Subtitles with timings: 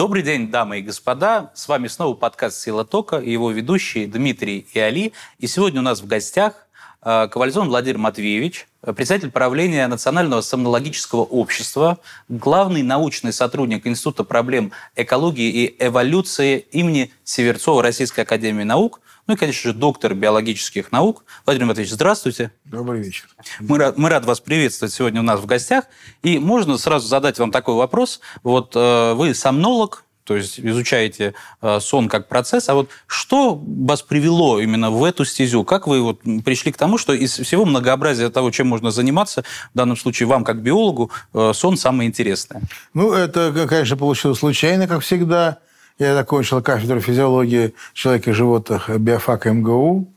[0.00, 1.50] Добрый день, дамы и господа.
[1.52, 5.12] С вами снова подкаст «Сила тока» и его ведущие Дмитрий и Али.
[5.38, 6.54] И сегодня у нас в гостях
[7.02, 11.98] э, Ковальзон Владимир Матвеевич, председатель правления Национального сомнологического общества,
[12.30, 19.38] главный научный сотрудник Института проблем экологии и эволюции имени Северцова Российской академии наук, ну и,
[19.38, 21.24] конечно же, доктор биологических наук.
[21.46, 22.50] Владимир Матвеевич, здравствуйте.
[22.64, 23.28] Добрый вечер.
[23.60, 25.84] Мы, мы рады вас приветствовать сегодня у нас в гостях.
[26.24, 28.18] И можно сразу задать вам такой вопрос.
[28.42, 32.68] Вот э, вы сомнолог, то есть изучаете э, сон как процесс.
[32.68, 35.62] А вот что вас привело именно в эту стезю?
[35.62, 39.76] Как вы вот пришли к тому, что из всего многообразия того, чем можно заниматься, в
[39.76, 42.62] данном случае вам как биологу, э, сон самое интересное?
[42.94, 45.60] Ну, это, конечно, получилось случайно, как всегда.
[46.00, 50.10] Я закончил кафедру физиологии человека и животных биофака МГУ.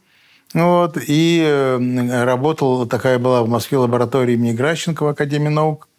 [0.54, 5.90] Вот, и э, работал, такая была в Москве лаборатория имени Гращенко в Академии наук.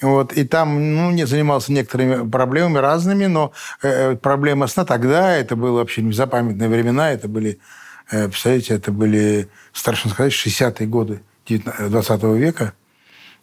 [0.00, 3.50] Вот, и там ну, не занимался некоторыми проблемами разными, но
[3.82, 7.58] э, проблема сна тогда, это было вообще незапамятные времена, это были,
[8.12, 12.74] э, представляете, это были, страшно сказать, 60-е годы 20 века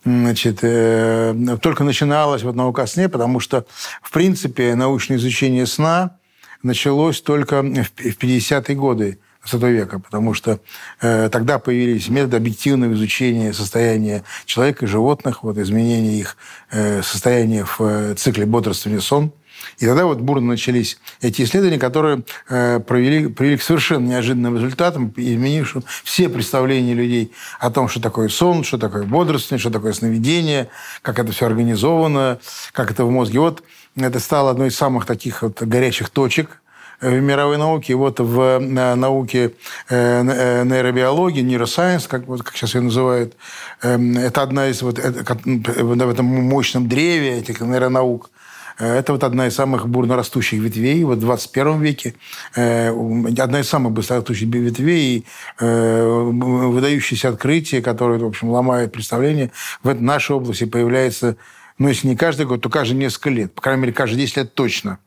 [0.05, 3.65] значит, э, только начиналась вот наука о сне, потому что,
[4.01, 6.17] в принципе, научное изучение сна
[6.61, 10.59] началось только в 50-е годы 20 века, потому что
[11.01, 16.38] э, тогда появились методы объективного изучения состояния человека и животных, вот, изменения их
[16.71, 19.31] э, состояния в э, цикле бодрствования сон–
[19.80, 25.14] и тогда вот бурно начались эти исследования, которые э, провели, привели к совершенно неожиданным результатам,
[25.16, 30.69] изменившим все представления людей о том, что такое сон, что такое бодрствование, что такое сновидение,
[31.02, 32.39] как это все организовано,
[32.72, 33.39] как это в мозге.
[33.39, 33.64] Вот
[33.95, 36.61] это стало одной из самых таких вот горячих точек
[37.02, 39.52] в мировой науке, вот в э, науке
[39.89, 43.36] э, нейробиологии, нейросайенс, как, вот, как сейчас ее называют,
[43.81, 48.32] эм, это одна из вот в этом мощном древе этих нейронаук– Э,
[48.78, 52.16] это вот одна из самых бурно растущих ветвей вот в 21 веке.
[52.56, 55.25] Э, одна из самых быстрорастущих ветвей и
[55.59, 59.51] э, выдающиеся открытия, которые, в общем, ломают представление.
[59.84, 61.38] В нашей области появляется,
[61.78, 63.53] ну, если не каждый год, то каждые несколько лет.
[63.53, 65.00] По крайней мере, каждые 10 лет точно.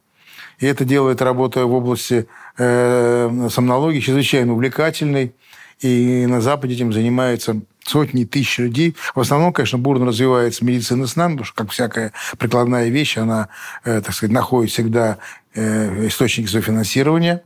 [0.59, 5.35] И это делает работа в области сомнологии чрезвычайно увлекательной.
[5.81, 8.97] И на Западе этим занимается сотни тысяч людей.
[9.15, 13.49] В основном, конечно, бурно развивается медицина сна, потому что, как всякая прикладная вещь, она,
[13.85, 15.19] э, так сказать, находит всегда
[15.55, 17.43] э, источники своего финансирования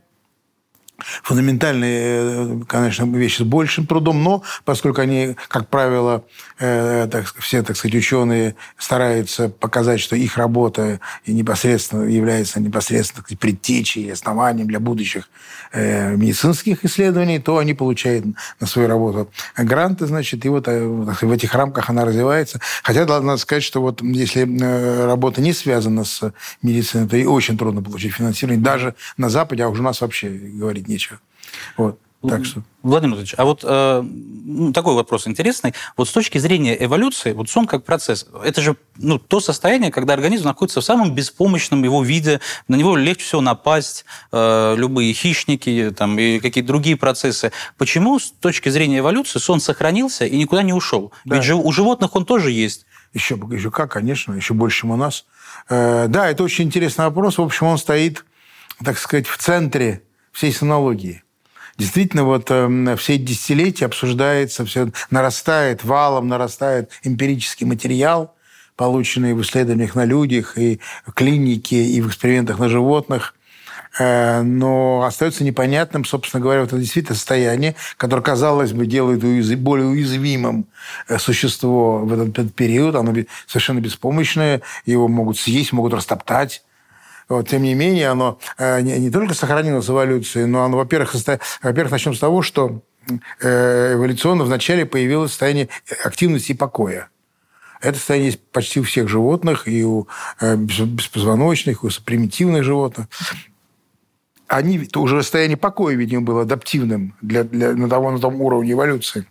[1.23, 6.23] фундаментальные, э, конечно, вещи с большим трудом, но поскольку они, как правило,
[6.59, 13.39] э, так, все, так сказать, ученые стараются показать, что их работа непосредственно является непосредственно сказать,
[13.39, 15.29] предтечей и основанием для будущих
[15.71, 18.25] э, медицинских исследований, то они получают
[18.59, 22.59] на свою работу гранты, значит, и вот в этих рамках она развивается.
[22.83, 24.41] Хотя, надо сказать, что вот если
[25.05, 29.69] работа не связана с медициной, то и очень трудно получить финансирование, даже на Западе, а
[29.69, 31.19] уже у нас вообще говорить нечего.
[31.77, 31.99] Вот.
[32.27, 32.61] Так что...
[32.83, 35.73] Владимир Владимирович, а вот э, ну, такой вопрос интересный.
[35.97, 40.13] Вот с точки зрения эволюции, вот сон как процесс, это же ну, то состояние, когда
[40.13, 45.91] организм находится в самом беспомощном его виде, на него легче всего напасть, э, любые хищники
[45.97, 47.51] там, и какие-то другие процессы.
[47.77, 51.11] Почему с точки зрения эволюции сон сохранился и никуда не ушел?
[51.25, 51.37] Да.
[51.37, 52.85] Ведь у животных он тоже есть.
[53.13, 55.25] Еще, еще как, конечно, еще больше, чем у нас.
[55.69, 57.39] Э, да, это очень интересный вопрос.
[57.39, 58.25] В общем, он стоит,
[58.83, 61.23] так сказать, в центре всей сонологии.
[61.77, 68.35] Действительно, вот э, все десятилетия обсуждается, все нарастает валом, нарастает эмпирический материал,
[68.75, 73.35] полученный в исследованиях на людях и в клинике, и в экспериментах на животных.
[73.99, 79.21] Э, но остается непонятным, собственно говоря, вот это действительно состояние, которое, казалось бы, делает
[79.59, 80.67] более уязвимым
[81.07, 82.95] э, существо в этот период.
[82.95, 83.13] Оно
[83.47, 86.63] совершенно беспомощное, его могут съесть, могут растоптать.
[87.31, 91.15] Вот, тем не менее, оно э, не, не только сохранилось в эволюции, но оно, во-первых,
[91.63, 92.81] во-первых, начнем с того, что
[93.39, 95.69] э, эволюционно вначале появилось состояние
[96.03, 97.07] активности и покоя.
[97.79, 100.09] Это состояние есть почти у всех животных, и у
[100.41, 103.07] э, беспозвоночных, и у примитивных животных.
[104.47, 109.25] Они, уже состояние покоя, видимо, было адаптивным для, для, на, того, на том уровне эволюции.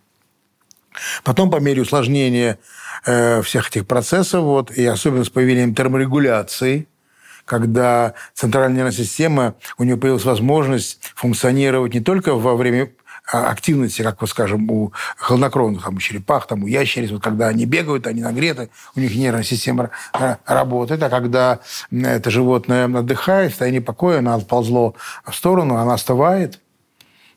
[1.22, 2.58] Потом, по мере усложнения
[3.04, 6.86] э, всех этих процессов, вот, и особенно с появлением терморегуляции,
[7.50, 12.92] когда центральная нервная система, у нее появилась возможность функционировать не только во время
[13.26, 17.66] а, активности, как, скажем, у холоднокровных, там, у черепах, там, у ящериц, вот, когда они
[17.66, 19.90] бегают, они нагреты, у них нервная система
[20.46, 21.58] работает, а когда
[21.90, 24.94] это животное отдыхает, в состоянии покоя, оно отползло
[25.26, 26.60] в сторону, она остывает,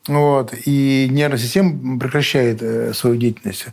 [0.06, 3.66] вот, и нервная система прекращает э, свою деятельность.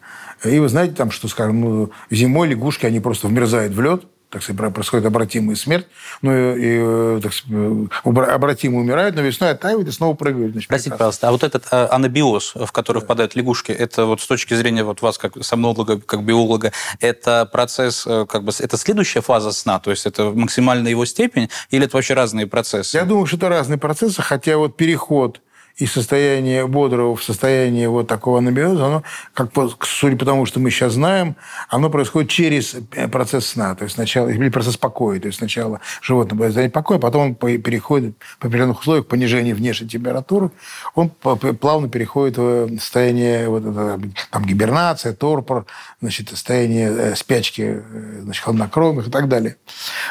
[0.43, 4.41] И вы знаете, там, что, скажем, ну, зимой лягушки, они просто вмерзают в лед, так
[4.41, 5.87] сказать, происходит обратимая смерть,
[6.21, 10.53] ну и, и так сказать, обратимо умирают, но весной оттаивают и снова прыгают.
[10.53, 13.05] Значит, Простите, пожалуйста, а вот этот а, анабиоз, в который да.
[13.05, 18.05] впадают лягушки, это вот с точки зрения вот вас, как сомнолога, как биолога, это процесс,
[18.07, 21.97] э, как бы, это следующая фаза сна, то есть это максимальная его степень, или это
[21.97, 22.95] вообще разные процессы?
[22.97, 25.41] Я думаю, что это разные процессы, хотя вот переход
[25.81, 29.49] из состояния бодрого в состояние вот такого анабиоза, оно, как,
[29.83, 31.35] судя по тому, что мы сейчас знаем,
[31.69, 35.81] оно происходит через э, процесс сна, то есть сначала, или процесс покоя, то есть сначала
[36.03, 40.51] животное будет занять покой, а потом он переходит по определенных условиях понижения внешней температуры,
[40.93, 43.99] он плавно переходит в состояние вот это,
[44.29, 45.65] там, гибернация, торпор,
[45.99, 49.55] значит, состояние э, спячки э, значит, хладнокровных и так далее.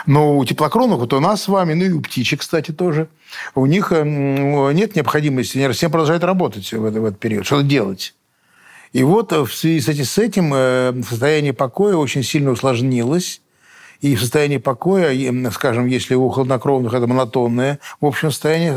[0.06, 3.08] Но у теплокровных, вот у нас с вами, ну и у птичек, кстати, тоже–
[3.54, 7.64] у них эм, нет необходимости, нервная система продолжает работать в этот, в этот период, что-то
[7.64, 8.14] делать.
[8.92, 13.40] И вот э, в связи с этим э, состояние покоя очень сильно усложнилось.
[14.00, 15.12] И в состоянии покоя,
[15.50, 18.72] скажем, если у хладнокровных это монотонное в общем состоянии,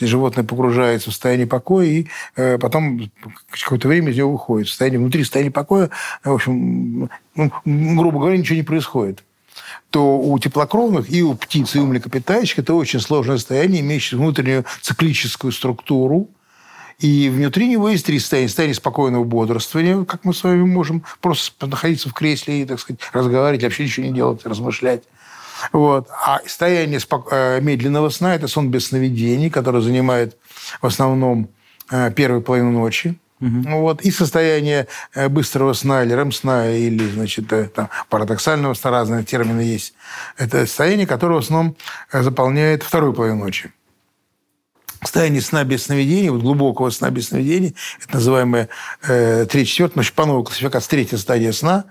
[0.00, 2.06] животное погружается в состояние покоя, и
[2.36, 3.10] э, потом
[3.50, 4.68] какое-то время из него выходит.
[4.68, 5.90] В состоянии, внутри состояния покоя,
[6.22, 9.24] в общем, грубо говоря, ничего не происходит
[9.90, 14.64] то у теплокровных и у птиц, и у млекопитающих это очень сложное состояние, имеющее внутреннюю
[14.80, 16.28] циклическую структуру.
[17.00, 18.48] И внутри него есть три состояния.
[18.48, 23.00] Состояние спокойного бодрствования, как мы с вами можем просто находиться в кресле и, так сказать,
[23.12, 25.02] разговаривать, вообще ничего не делать, размышлять.
[25.72, 26.08] Вот.
[26.10, 27.28] А состояние спок...
[27.30, 30.36] Э, медленного сна– это сон без сновидений, который занимает
[30.80, 31.48] в основном
[31.90, 33.18] э, первую половину ночи.
[33.40, 33.80] Угу.
[33.80, 34.02] Вот.
[34.02, 39.62] И состояние э, быстрого сна или рэм-сна, или, значит, э, там, парадоксального сна, разные термины
[39.62, 39.94] есть.
[40.36, 41.76] Это состояние, которое в основном
[42.12, 43.72] э, заполняет вторую половину ночи.
[45.00, 48.68] Состояние сна без сновидений, вот глубокого сна без сновидений, это называемая
[49.02, 51.86] э, третья, четвертая, значит, по новой классификации третья стадия сна,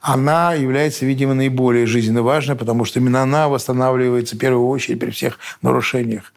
[0.00, 5.10] она является, видимо, наиболее жизненно важной, потому что именно она восстанавливается в первую очередь при
[5.10, 6.32] всех нарушениях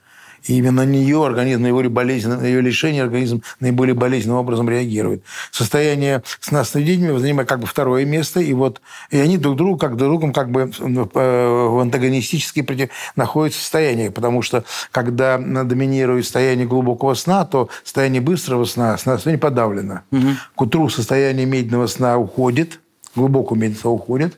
[0.46, 5.24] и именно на нее организм, наиболее болезненно, на ее лишение организм наиболее болезненным образом реагирует.
[5.52, 9.98] Состояние сна сновидениями занимает как бы второе место, и вот и они друг другу, как
[9.98, 16.68] друг другом, как бы в антагонистически против, находятся в состояниях, потому что когда доминирует состояние
[16.68, 20.02] глубокого сна, то состояние быстрого сна, состояние подавлено.
[20.12, 20.28] Угу.
[20.56, 22.80] К утру состояние медленного сна уходит,
[23.16, 24.38] глубокого медленного сна уходит,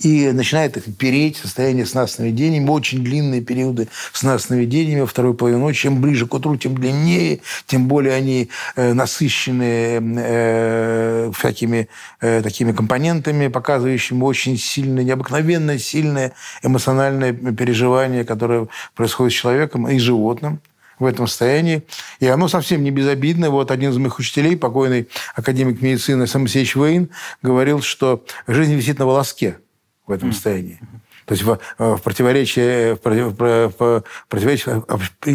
[0.00, 5.60] и начинает их переть, состояние сна сновидениями, очень длинные периоды сна сновидениями во второй половине
[5.60, 5.82] ночи.
[5.84, 11.88] Чем ближе к утру, тем длиннее, тем более они э, насыщены э, всякими
[12.20, 16.32] э, такими компонентами, показывающими очень сильное, необыкновенно сильное
[16.62, 20.60] эмоциональное переживание, которое происходит с человеком и животным
[20.98, 21.82] в этом состоянии.
[22.20, 23.50] И оно совсем не безобидное.
[23.50, 27.10] Вот один из моих учителей, покойный академик медицины Самсеевич Вейн,
[27.42, 29.58] говорил, что жизнь висит на волоске
[30.06, 30.78] в этом состоянии.
[31.26, 34.82] То есть в, в противоречие, в противоречие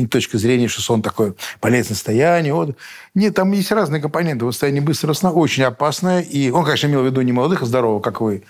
[0.08, 2.54] точки зрения, что сон такое полезное состояние.
[2.54, 2.76] Вот.
[3.16, 4.46] Нет, там есть разные компоненты.
[4.46, 6.22] Вот состояние быстрого сна очень опасное.
[6.22, 8.44] И он, конечно, имел в виду не молодых и здоровых, как вы,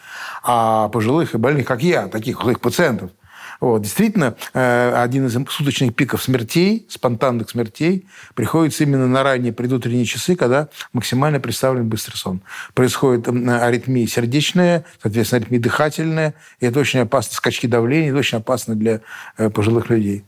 [0.44, 3.12] а пожилых и больных, как я, таких их пациентов.
[3.60, 3.82] Вот.
[3.82, 10.36] Действительно, э, один из суточных пиков смертей, спонтанных смертей, приходится именно на ранние предутренние часы,
[10.36, 12.42] когда максимально представлен быстрый сон.
[12.74, 18.76] Происходит аритмия сердечная, соответственно, аритмия дыхательная, и это очень опасно, скачки давления, это очень опасно
[18.76, 19.02] для
[19.38, 20.24] э, пожилых людей.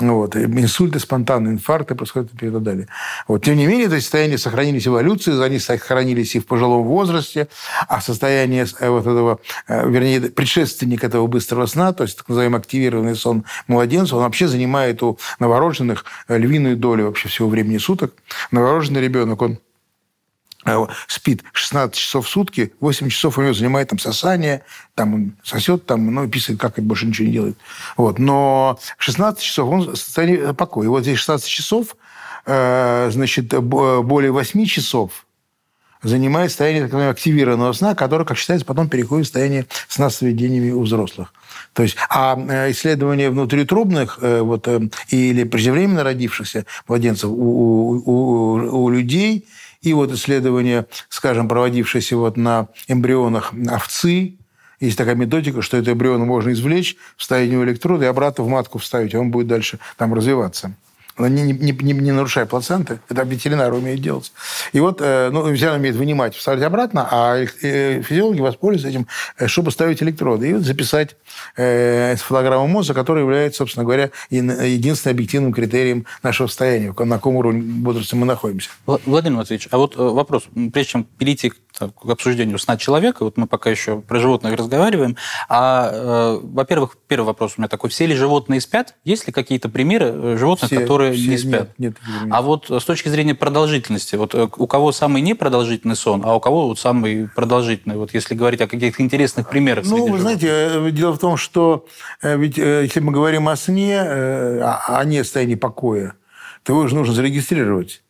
[0.00, 0.34] Вот.
[0.34, 2.88] Инсульты, спонтанные инфаркты происходят и так далее.
[3.28, 3.44] Вот.
[3.44, 7.46] Тем не менее, эти состояния сохранились в эволюции, они сохранились и в пожилом возрасте,
[7.86, 12.58] а состояние э, вот этого, э, вернее, предшественник этого быстрого сна, то есть так называемый
[12.58, 18.14] активированный сон младенца, он вообще занимает у новорожденных э, львиную долю вообще всего времени суток.
[18.50, 19.58] Новорожденный ребенок, он
[21.06, 24.62] спит 16 часов в сутки, 8 часов у него занимает там сосание,
[24.94, 27.58] там он сосет, там, ну, писает, как и больше ничего не делает.
[27.96, 28.18] Вот.
[28.18, 30.88] Но 16 часов он в состоянии покоя.
[30.88, 31.96] Вот здесь 16 часов,
[32.46, 35.26] э, значит, более 8 часов
[36.02, 40.70] занимает состояние так активированного сна, которое, как считается, потом переходит в состояние сна с сновидениями
[40.70, 41.32] у взрослых.
[41.72, 44.68] То есть, а э, исследования внутриутробных вот,
[45.08, 49.46] или преждевременно родившихся младенцев у, у, у, у людей–
[49.84, 54.38] и вот исследования, скажем, проводившиеся вот на эмбрионах овцы,
[54.80, 58.48] есть такая методика, что этот эмбрион можно извлечь, вставить в него электроды и обратно в
[58.48, 60.74] матку вставить, и он будет дальше там развиваться
[61.18, 63.00] не, не, не, не нарушая плаценты.
[63.08, 64.32] Это ветеринары умеют делать.
[64.72, 69.06] И вот э, ну, ветеринар умеет вынимать, вставлять обратно, а э, физиологи воспользуются этим,
[69.38, 70.50] э, чтобы ставить электроды.
[70.50, 71.16] И вот записать
[71.56, 78.14] фотограмму мозга, которая является, собственно говоря, единственным объективным критерием нашего состояния, на каком уровне бодрости
[78.14, 78.70] мы находимся.
[78.86, 83.24] Владимир Матвеевич, а вот вопрос, прежде чем перейти к обсуждению сна человека.
[83.24, 85.16] Вот мы пока еще про животных разговариваем.
[85.48, 87.90] А, э, во-первых, первый вопрос у меня такой.
[87.90, 88.94] Все ли животные спят?
[89.04, 91.70] Есть ли какие-то примеры э, животных, Все- которые все не спят?
[91.78, 96.22] Нет, нет, А вот с точки зрения продолжительности, вот э, у кого самый непродолжительный сон,
[96.24, 99.96] а у кого вот самый продолжительный, вот если говорить о каких-то интересных примерах Ну, вы
[100.18, 100.20] животных.
[100.20, 101.86] знаете, э, дело в том, что
[102.22, 106.14] э, ведь э, если мы говорим о сне, э, о о не состоянии покоя,
[106.62, 108.02] то его же нужно зарегистрировать.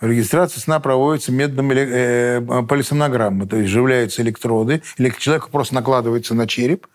[0.00, 6.34] Регистрация сна проводится методом эле- э, полисомнограммы, то есть вживляются электроды, или человеку просто накладывается
[6.34, 6.86] на череп,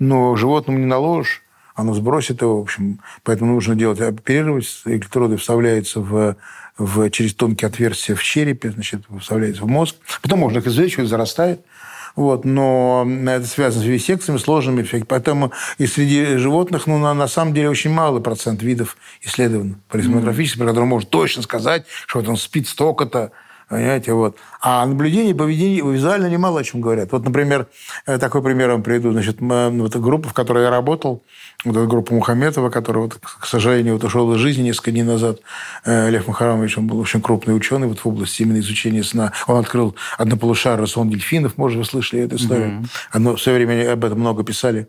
[0.00, 1.42] но животному не наложишь,
[1.76, 6.36] оно сбросит его, в общем, поэтому нужно делать оперировать, электроды вставляются в,
[6.76, 11.60] в, через тонкие отверстия в черепе, значит, вставляются в мозг, потом можно их извлечь, зарастает.
[12.18, 14.82] Вот, но это связано с вивисекциями, сложными.
[14.82, 15.06] всякими.
[15.06, 20.58] Поэтому и среди животных, ну, на, на самом деле, очень малый процент видов исследован полисомнографически,
[20.58, 23.30] про который можно точно сказать, что вот он спит столько-то,
[23.68, 24.36] Понимаете, вот.
[24.62, 27.12] А наблюдение, поведение визуально немало о чем говорят.
[27.12, 27.66] Вот, например,
[28.06, 29.12] э, такой пример вам приведу.
[29.12, 31.22] Значит, м, вот группа, в которой я работал,
[31.64, 35.40] вот эта группа Мухаметова, который, вот, к сожалению, вот ушел из жизни несколько дней назад.
[35.84, 39.32] Э, Лев Махарамович, он был очень крупный ученый вот в области именно изучения сна.
[39.48, 42.84] Он открыл однополушарный сон дельфинов, может, вы слышали эту историю.
[43.10, 44.86] Одно, в свое время об этом много писали.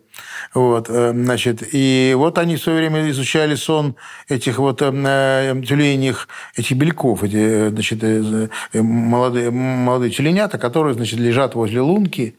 [0.54, 3.96] Вот, э, значит, и вот они в свое время изучали сон
[4.28, 8.00] этих вот э, тюленях, этих бельков, эти, значит,
[8.74, 12.36] молодые, молодые тюленята, которые, значит, лежат возле лунки,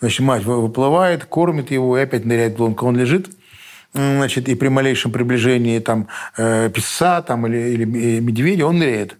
[0.00, 2.86] значит, мать вы- выплывает, кормит его и опять ныряет в лунку.
[2.86, 3.30] Он лежит,
[3.92, 9.16] значит, и при малейшем приближении там э, песца там, или, или э, медведя он ныряет.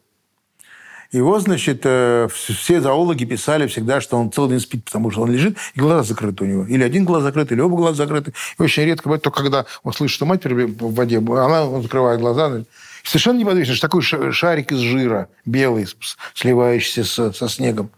[1.12, 5.23] Вот, значит, э, вс- все зоологи писали всегда, что он целый день спит, потому что
[5.23, 6.65] он лежит, и глаза закрыты у него.
[6.67, 8.33] Или один глаз закрыт, или оба глаза закрыты.
[8.59, 12.21] И очень редко бывает, только когда он слышит, что мать в воде, она он закрывает
[12.21, 12.62] глаза.
[13.03, 15.89] Совершенно неподвижно, что такой ша- шарик из жира, белый,
[16.35, 17.91] сливающийся с- со снегом.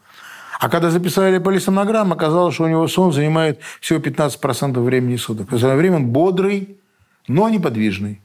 [0.62, 5.50] А когда записали полисомнограмм, оказалось, что у него сон занимает всего 15% времени суток.
[5.50, 6.78] В остальное время он бодрый,
[7.26, 8.20] но неподвижный.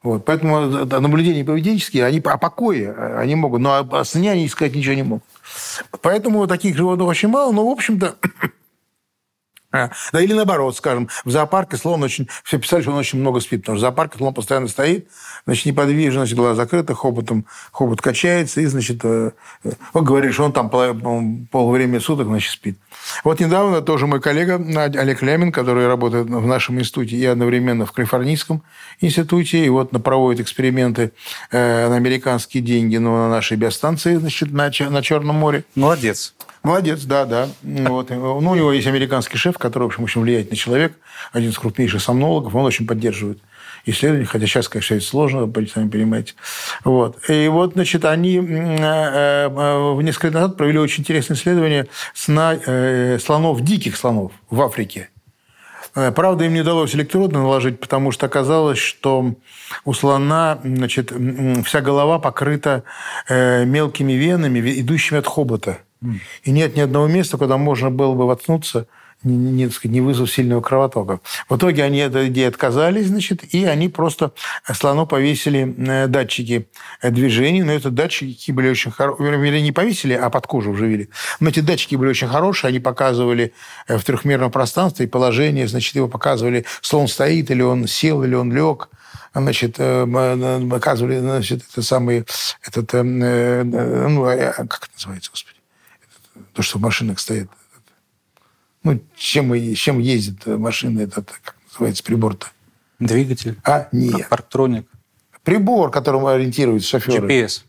[0.00, 0.24] Вот.
[0.24, 4.94] Поэтому это наблюдения поведенческие, они о покое они могут, но о сне они сказать ничего
[4.94, 5.24] не могут.
[6.00, 8.18] Поэтому таких животных очень мало, но, в общем-то,
[10.12, 12.28] Да или наоборот, скажем, в зоопарке слон очень...
[12.44, 15.08] Все писали, что он очень много спит, потому что в зоопарке слон постоянно стоит,
[15.46, 19.32] значит, неподвижно, значит, глаза закрыты, хоботом, хобот качается, и, значит, э,
[19.64, 22.78] э, он говорит, что он там пол, пол- полвремени суток, значит, спит.
[23.24, 27.92] Вот недавно тоже мой коллега Олег Лямин, который работает в нашем институте и одновременно в
[27.92, 28.62] Калифорнийском
[29.00, 31.12] институте, и вот проводит эксперименты
[31.50, 35.64] э, на американские деньги, но на нашей биостанции, значит, на, на Черном море.
[35.74, 36.34] Молодец.
[36.64, 37.48] Молодец, да, да.
[37.62, 38.08] Вот.
[38.08, 40.98] Ну, у него есть американский шеф, который, в общем, очень влиятельный человек,
[41.30, 43.38] один из крупнейших сомнологов, он очень поддерживает
[43.84, 46.32] исследования, хотя сейчас, конечно, это сложно, сами понимаете.
[46.82, 47.18] Вот.
[47.28, 52.54] И вот, значит, они э, э, в несколько лет назад провели очень интересное исследование сна
[52.54, 55.10] э, слонов, диких слонов в Африке.
[55.92, 59.34] Правда, им не удалось электроды наложить, потому что оказалось, что
[59.84, 61.12] у слона значит,
[61.64, 62.82] вся голова покрыта
[63.28, 65.78] мелкими венами, ве- идущими от хобота.
[66.42, 68.86] И нет ни одного места, куда можно было бы воткнуться,
[69.24, 71.20] не, не, сказать, не вызвав сильного кровотока.
[71.48, 74.32] В итоге они от этой идеи отказались, значит, и они просто
[74.72, 76.68] слону повесили э, датчики
[77.00, 81.08] э, движений, но эти датчики были очень хорошие, не повесили, а под кожу вживили.
[81.40, 83.52] Но эти датчики были очень хорошие, они показывали
[83.88, 88.52] э, в трехмерном пространстве положение, значит, его показывали, слон стоит, или он сел, или он
[88.52, 88.90] лег,
[89.34, 92.24] значит, показывали, значит, это самый,
[92.64, 95.53] этот, ну, как это называется, господи,
[96.52, 97.48] то, что в машинах стоит.
[98.82, 102.48] Ну, чем, чем ездит машина, этот, как называется, прибор-то?
[102.98, 103.58] Двигатель.
[103.64, 104.28] А, нет.
[104.28, 104.86] Парктроник.
[105.42, 107.26] Прибор, которым ориентируются шоферы.
[107.28, 107.62] GPS.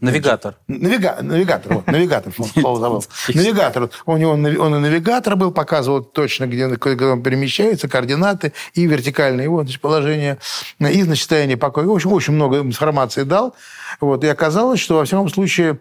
[0.00, 0.56] Навигатор.
[0.68, 3.04] Навига- навигатор, вот, навигатор, слово забыл.
[3.34, 3.90] Навигатор.
[4.04, 9.62] У него он и навигатор был, показывал точно, где он, перемещается, координаты и вертикальное его
[9.62, 10.38] значит, положение,
[10.78, 11.86] и значит, состояние покоя.
[11.86, 13.54] В общем, очень много информации дал.
[14.00, 15.78] Вот, и оказалось, что во всяком случае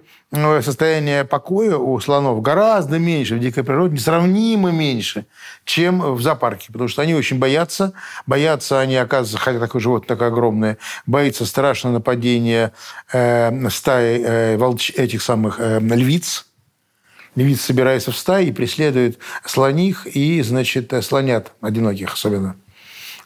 [0.62, 5.26] состояние покоя у слонов гораздо меньше в дикой природе, несравнимо меньше,
[5.64, 6.68] чем в зоопарке.
[6.72, 7.94] Потому что они очень боятся.
[8.26, 12.74] Боятся они, оказывается, хотя такое животное такое огромное, боится страшно нападения
[13.12, 16.46] э, стаи э, волч- этих самых э, львиц.
[17.36, 22.56] Львиц собирается в стаи и преследует слоних и, значит, э, слонят, одиноких особенно.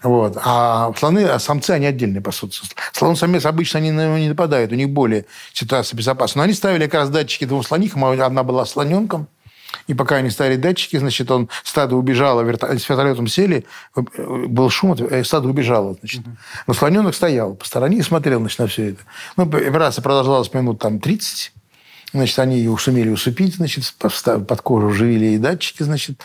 [0.02, 0.38] Вот.
[0.44, 2.64] А слоны, а самцы, они отдельно пасутся.
[2.94, 6.40] Слон-самец обычно они на него не нападают, у них более ситуация безопасна.
[6.40, 9.28] Но они ставили как раз датчики двум слонихам, одна была слоненком.
[9.88, 13.66] И пока они ставили датчики, значит, он, стадо убежало, верто- с вертолетом сели,
[13.96, 14.02] э,
[14.48, 16.22] был шум, э, стадо убежало, значит.
[16.66, 19.02] Но слоненок стоял по стороне и смотрел, значит, на все это.
[19.36, 21.54] Ну, операция продолжалась минут там 30.
[22.14, 26.22] Значит, они его сумели усыпить, значит, под кожу вживили и датчики, значит,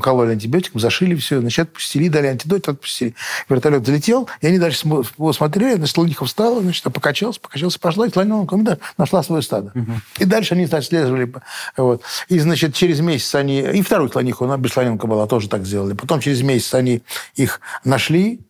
[0.00, 3.14] кололи антибиотиком, зашили все, значит, отпустили, дали антидот, отпустили.
[3.48, 4.86] Вертолет залетел, и они дальше
[5.32, 9.72] смотрели, значит, Луниха встала, значит, покачался, покачался, пошла, и слоненок, да, нашла свое стадо.
[9.74, 9.92] Угу.
[10.20, 11.32] И дальше они, значит, следовали.
[11.76, 12.02] Вот.
[12.28, 13.60] И, значит, через месяц они...
[13.60, 15.94] И вторую слониху, она без слоненка была, тоже так сделали.
[15.94, 17.02] Потом через месяц они
[17.34, 18.40] их нашли,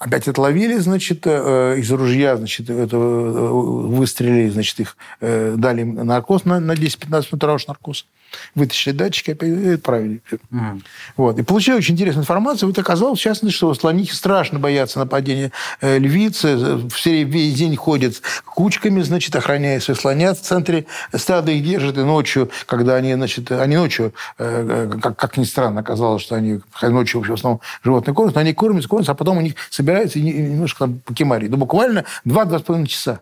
[0.00, 6.46] Опять отловили, значит, э, из ружья, значит, это, э, выстрелили, значит, их э, дали наркоз
[6.46, 8.06] на, на 10-15 минут, наркоз
[8.54, 10.22] вытащили датчики, и отправили.
[10.50, 10.82] Угу.
[11.16, 11.38] Вот.
[11.38, 12.68] И получили очень интересную информацию.
[12.68, 16.88] Вот оказалось, в частности, что слонихи страшно боятся нападения э, львицы.
[16.90, 21.98] Все весь день ходят кучками, значит, охраняя своих слонят в центре стада их держат.
[21.98, 26.60] И ночью, когда они, значит, они ночью, э, как, как ни странно, оказалось, что они
[26.82, 30.80] ночью в основном животные кормят, но они кормятся, кормятся, а потом у них собираются немножко
[30.80, 31.50] там покемарить.
[31.50, 33.20] Ну, буквально 2-2,5 часа.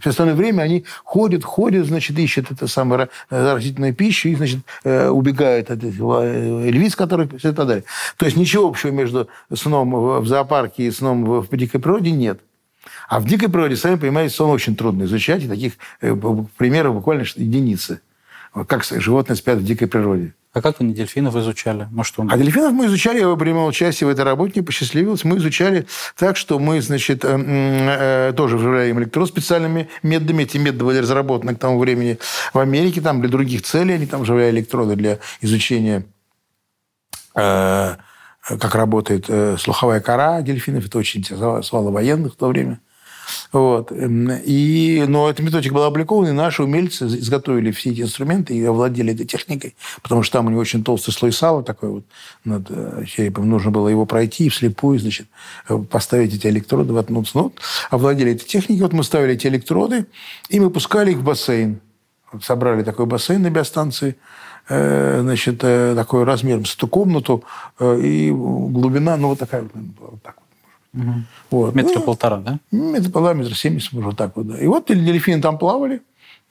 [0.00, 4.60] Все остальное время они ходят, ходят, значит, ищут это самое э, растительную пищу и, значит,
[4.84, 7.84] э, убегают от э, львиц, которых все это далее.
[8.16, 12.40] То есть ничего общего между сном в зоопарке и сном в дикой природе нет.
[13.08, 18.00] А в дикой природе, сами понимаете, сон очень трудно изучать, и таких примеров буквально единицы.
[18.66, 20.34] Как животные спят в дикой природе.
[20.52, 21.86] А как вы дельфинов изучали?
[21.92, 22.30] Может, он...
[22.32, 25.22] А дельфинов мы изучали, я принимал участие в этой работе, не посчастливилось.
[25.22, 30.42] Мы изучали так, что мы, значит, э, э, тоже вживляем электрод специальными методами.
[30.42, 32.18] Эти методы были разработаны к тому времени
[32.52, 33.94] в Америке, там для других целей.
[33.94, 36.04] Они там вживляли электроды для изучения
[37.36, 37.94] э,
[38.42, 39.30] как работает
[39.60, 40.86] слуховая кора дельфинов.
[40.86, 42.80] Это очень интересовало военных в то время.
[43.52, 43.92] Вот.
[43.92, 48.64] Эм, и, но эта методика была опубликована, и наши умельцы изготовили все эти инструменты и
[48.64, 52.04] овладели этой техникой, потому что там у него очень толстый слой сала такой вот
[52.44, 53.48] над э, черепом.
[53.48, 55.26] Нужно было его пройти и вслепую, значит,
[55.68, 57.32] э, поставить эти электроды, воткнуться.
[57.36, 57.54] Ну, вот,
[57.90, 58.82] овладели этой техникой.
[58.82, 60.06] Вот мы ставили эти электроды,
[60.48, 61.80] и мы пускали их в бассейн.
[62.32, 64.16] Вот собрали такой бассейн на биостанции,
[64.68, 67.42] э, значит, такой размером с эту комнату,
[67.80, 69.62] и глубина, ну, вот такая
[69.98, 70.36] вот так
[70.92, 71.14] Угу.
[71.50, 71.74] Вот.
[71.74, 72.58] Метра ну, полтора, да?
[72.70, 74.58] Метра полтора, метра семьдесят, может, так вот, да.
[74.58, 76.02] И вот дельфины там плавали.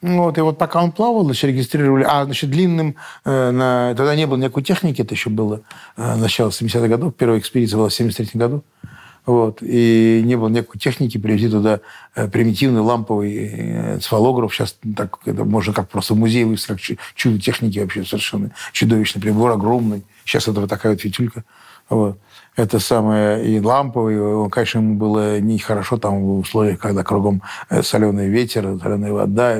[0.02, 2.06] Вот, и вот пока он плавал, значит, регистрировали...
[2.08, 2.96] А, значит, длинным...
[3.26, 5.60] Э, на, тогда не было никакой техники, это еще было
[5.98, 7.14] э, начало 70-х годов.
[7.14, 8.64] Первая экспедиция была в 73 году.
[9.26, 11.80] Вот, и не было никакой техники привезти туда
[12.14, 14.54] э, примитивный ламповый э, сфалограф.
[14.54, 19.50] Сейчас так, это можно как просто музей выставить, как чудо техники вообще совершенно чудовищный прибор,
[19.50, 20.02] огромный.
[20.24, 21.44] Сейчас это вот такая вот фитюлька.
[21.90, 22.18] Вот
[22.56, 28.28] это самое, и ламповый, конечно, ему было нехорошо там в условиях, когда кругом э, соленый
[28.28, 29.56] ветер, соленая вода.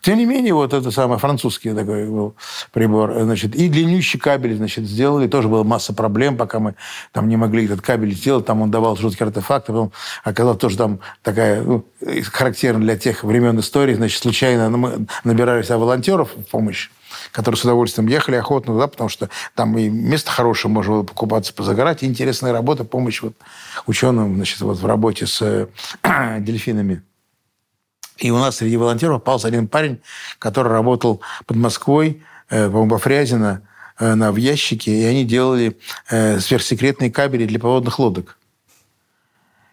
[0.00, 2.36] Тем не менее, вот это самое французский такой был
[2.72, 3.14] прибор.
[3.20, 5.26] Значит, и длиннющий кабель, значит, сделали.
[5.26, 6.74] Тоже была масса проблем, пока мы
[7.12, 8.44] там не могли этот кабель сделать.
[8.46, 9.72] Там он давал жуткие артефакты.
[9.72, 11.84] Потом оказалось тоже там такая, ну,
[12.32, 13.94] характерная для тех времен истории.
[13.94, 16.90] Значит, случайно мы набирались волонтеров в помощь
[17.34, 21.52] которые с удовольствием ехали охотно туда, потому что там и место хорошее, можно было покупаться,
[21.52, 23.34] позагорать, и интересная работа, помощь вот
[23.86, 25.66] ученым значит, вот в работе с э,
[26.38, 27.02] дельфинами.
[28.18, 30.00] И у нас среди волонтеров попался один парень,
[30.38, 33.62] который работал под Москвой, э, по-моему, во Фрязино,
[33.98, 35.76] э, на, в ящике, и они делали
[36.10, 38.38] э, сверхсекретные кабели для подводных лодок.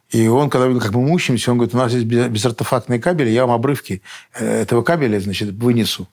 [0.09, 3.45] И он, когда видел, как мы мучаемся, он говорит, у нас есть безартефактные кабели, я
[3.45, 4.01] вам обрывки
[4.33, 6.09] э, этого кабеля, значит, вынесу.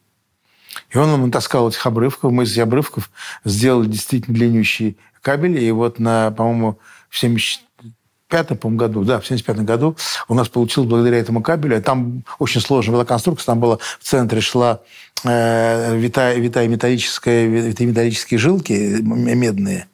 [0.90, 2.32] И он нам таскал этих обрывков.
[2.32, 3.10] Мы из обрывков
[3.44, 5.60] сделали действительно длиннющие кабели.
[5.60, 9.96] И вот на, по-моему, в 75 по году, да, в 75 году
[10.28, 11.80] у нас получилось благодаря этому кабелю.
[11.82, 13.46] Там очень сложная была конструкция.
[13.46, 14.80] Там была в центре шла
[15.24, 19.88] э, витая металлическая, витая металлические жилки медные.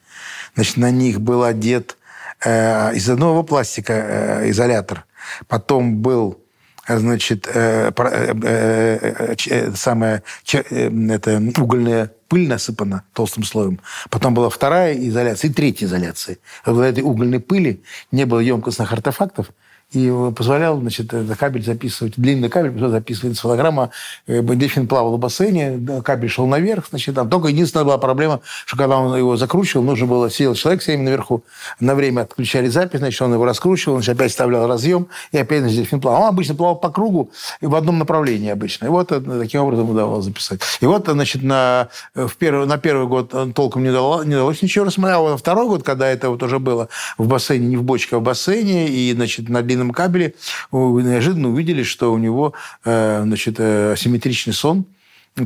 [0.54, 1.96] Значит, на них был одет
[2.44, 5.04] э, из одного пластика э, изолятор.
[5.48, 6.43] Потом был
[6.87, 13.81] значит, э, э, э, самая это, угольная пыль насыпана толстым слоем.
[14.11, 16.38] Потом была вторая изоляция и третья изоляция.
[16.64, 19.51] В этой угольной пыли не было емкостных артефактов,
[19.94, 23.90] и позволял, значит, кабель записывать, длинный кабель записывать фотограмма.
[24.26, 28.76] Э, дельфин плавал в бассейне, кабель шел наверх, значит, там только единственная была проблема, что
[28.76, 31.44] когда он его закручивал, нужно было, сидел человек с наверху,
[31.80, 35.78] на время отключали запись, значит, он его раскручивал, значит, опять вставлял разъем, и опять, значит,
[35.78, 36.22] дельфин плавал.
[36.22, 37.30] Он обычно плавал по кругу
[37.61, 38.87] и в одном направлении обычно.
[38.87, 40.61] И вот э, таким образом удавалось записать.
[40.80, 44.85] И вот, значит, на, в первый, на первый год толком не, дало, не удалось ничего
[44.85, 48.16] рассмотреть, а на второй год, когда это вот уже было в бассейне, не в бочке,
[48.16, 50.35] а в бассейне, и, значит, на длинном кабеле,
[50.73, 54.87] неожиданно увидели, что у него э, значит, э, асимметричный сон,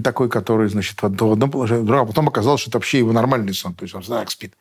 [0.02, 3.74] такой, который, значит, в одном положении, а потом оказалось, что это вообще его нормальный сон.
[3.74, 4.54] То есть он так спит.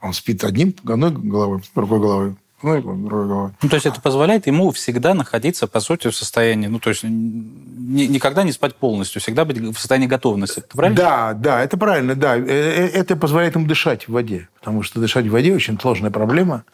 [0.00, 2.34] Он спит одним, одной головой, другой головой.
[2.62, 6.90] Ну, ну, то есть это позволяет ему всегда находиться, по сути, в состоянии, ну, то
[6.90, 10.58] есть ни, никогда не спать полностью, всегда быть в состоянии готовности.
[10.58, 10.96] Это правильно?
[10.96, 12.36] Да, да, это правильно, да.
[12.36, 16.64] Э, это позволяет ему дышать в воде, потому что дышать в воде очень сложная проблема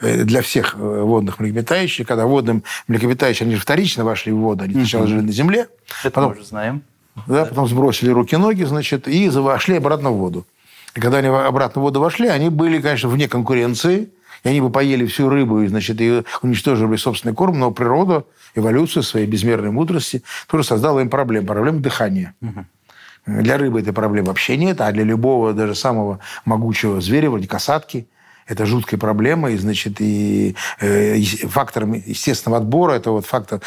[0.00, 2.06] для всех водных млекопитающих.
[2.06, 5.68] Когда водным млекопитающие, они же вторично вошли в воду, они сначала жили на земле.
[6.02, 6.82] Это потом, мы уже знаем.
[7.26, 10.46] Да, потом сбросили руки-ноги, значит, и вошли обратно в воду.
[10.94, 14.10] И когда они обратно в воду вошли, они были, конечно, вне конкуренции,
[14.44, 19.02] и они бы поели всю рыбу и, значит, и уничтожили собственный корм, но природа, эволюция
[19.02, 22.34] своей безмерной мудрости тоже создала им проблем, проблем дыхания.
[22.42, 22.64] Угу.
[23.42, 28.06] Для рыбы этой проблемы вообще нет, а для любого, даже самого могучего зверя, вроде касатки,
[28.46, 33.60] это жуткая проблема, и, значит, и э, фактором естественного отбора, это вот фактор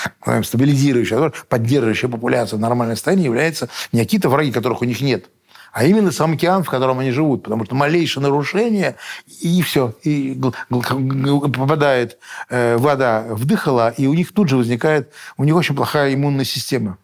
[0.44, 5.30] стабилизирующий, поддерживающий популяцию в нормальном состоянии является не какие-то враги, которых у них нет,
[5.72, 7.44] а именно сам океан, в котором они живут.
[7.44, 8.96] Потому что малейшее нарушение,
[9.42, 10.40] и все, и
[10.70, 12.18] попадает
[12.50, 16.46] э, вода в дыхало, и у них тут же возникает, у них очень плохая иммунная
[16.46, 16.98] система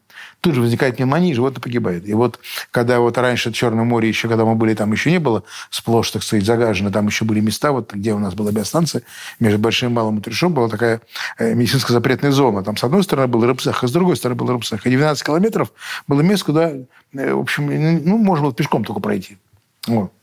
[0.45, 2.07] тут же возникает пневмония, и животное погибает.
[2.07, 5.43] И вот когда вот раньше Черное море еще, когда мы были, там еще не было
[5.71, 9.01] сплошь, так сказать, загажено, там еще были места, вот где у нас была биостанция,
[9.39, 11.01] между Большим и Малым Утрешом была такая
[11.39, 12.63] э, медицинская запретная зона.
[12.63, 14.85] Там с одной стороны был рыбцех, а с другой стороны был рыбцех.
[14.85, 15.73] И 12 километров
[16.07, 19.39] было место, куда, э, в общем, ну, можно было пешком только пройти.
[19.87, 20.13] Вот.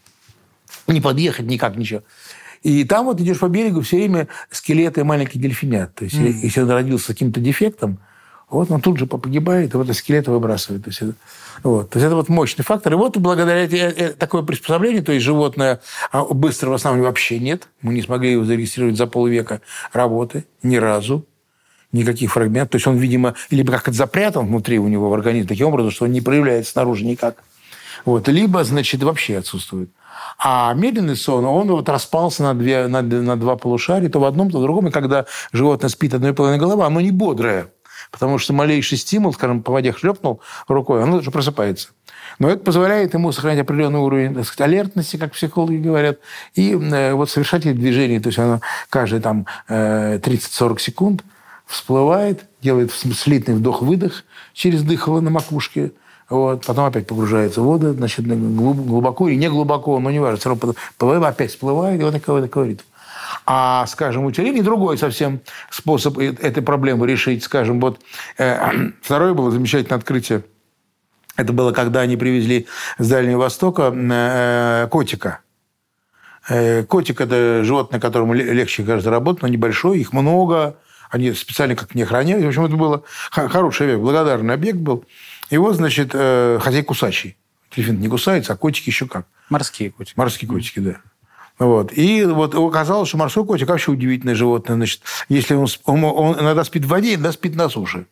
[0.87, 2.03] Не подъехать никак, ничего.
[2.63, 5.97] И там вот идешь по берегу, все время скелеты маленьких дельфинят.
[5.97, 6.31] То есть, mm.
[6.45, 7.99] если он родился с каким-то дефектом,
[8.53, 10.85] вот он тут же погибает, и вот скелеты выбрасывает.
[10.85, 11.03] То есть,
[11.63, 11.89] вот.
[11.91, 12.93] То есть это вот мощный фактор.
[12.93, 17.39] И вот благодаря э, э, такое приспособлению, то есть животное а, быстро в основном вообще
[17.39, 17.69] нет.
[17.81, 19.63] Мы не смогли его зарегистрировать за полвека
[19.95, 21.25] работы ни разу.
[21.93, 22.73] Никаких фрагментов.
[22.73, 26.05] То есть он, видимо, либо как-то запрятан внутри у него в организме таким образом, что
[26.05, 27.43] он не проявляется снаружи никак.
[28.05, 28.29] Вот.
[28.29, 29.89] Либо, значит, вообще отсутствует.
[30.39, 34.51] А медленный сон, он вот распался на, две, на, на два полушария, то в одном,
[34.51, 34.89] то в другом.
[34.89, 37.69] И когда животное спит одной половиной головы, оно не бодрое.
[38.13, 41.89] Потому что малейший стимул, скажем, по воде хлепнул рукой, он уже просыпается.
[42.39, 46.19] Но это позволяет ему сохранять определенный уровень так сказать, алертности, как психологи говорят,
[46.55, 48.21] и э, вот совершать эти движения.
[48.21, 51.25] То есть оно каждые там 30-40 э, секунд
[51.67, 55.93] всплывает, делает слитный вдох-выдох через дыхало на макушке,
[56.29, 60.57] вот, потом опять погружается в воду, значит, глубоко или не глубоко, но не важно, все
[60.99, 62.85] равно опять всплывает, и вот такой, такой ритм.
[63.47, 67.43] А, скажем, у тюленей другой совсем способ этой проблемы решить.
[67.45, 68.01] Скажем, вот
[68.39, 70.45] э, второе было замечательное открытие.
[71.37, 72.67] Это было, когда они привезли
[72.99, 75.41] с Дальнего Востока э, котика.
[76.49, 80.77] Э, котик– это животное, которому легче, кажется, работать, но небольшой, их много,
[81.11, 82.45] они специально как не охраняют.
[82.45, 85.05] В общем, это было хороший объект, благодарный объект был.
[85.51, 87.37] И вот, значит, э, хозяй кусачий.
[87.75, 89.27] Дельфин не кусается, а котики еще как.
[89.49, 90.19] Морские котики.
[90.19, 90.97] Морские котики, да.
[91.63, 91.93] Вот.
[91.93, 94.77] И вот оказалось, что морской котик вообще удивительное животное.
[94.77, 98.07] Значит, если он, он, он иногда спит в воде, иногда спит на суше.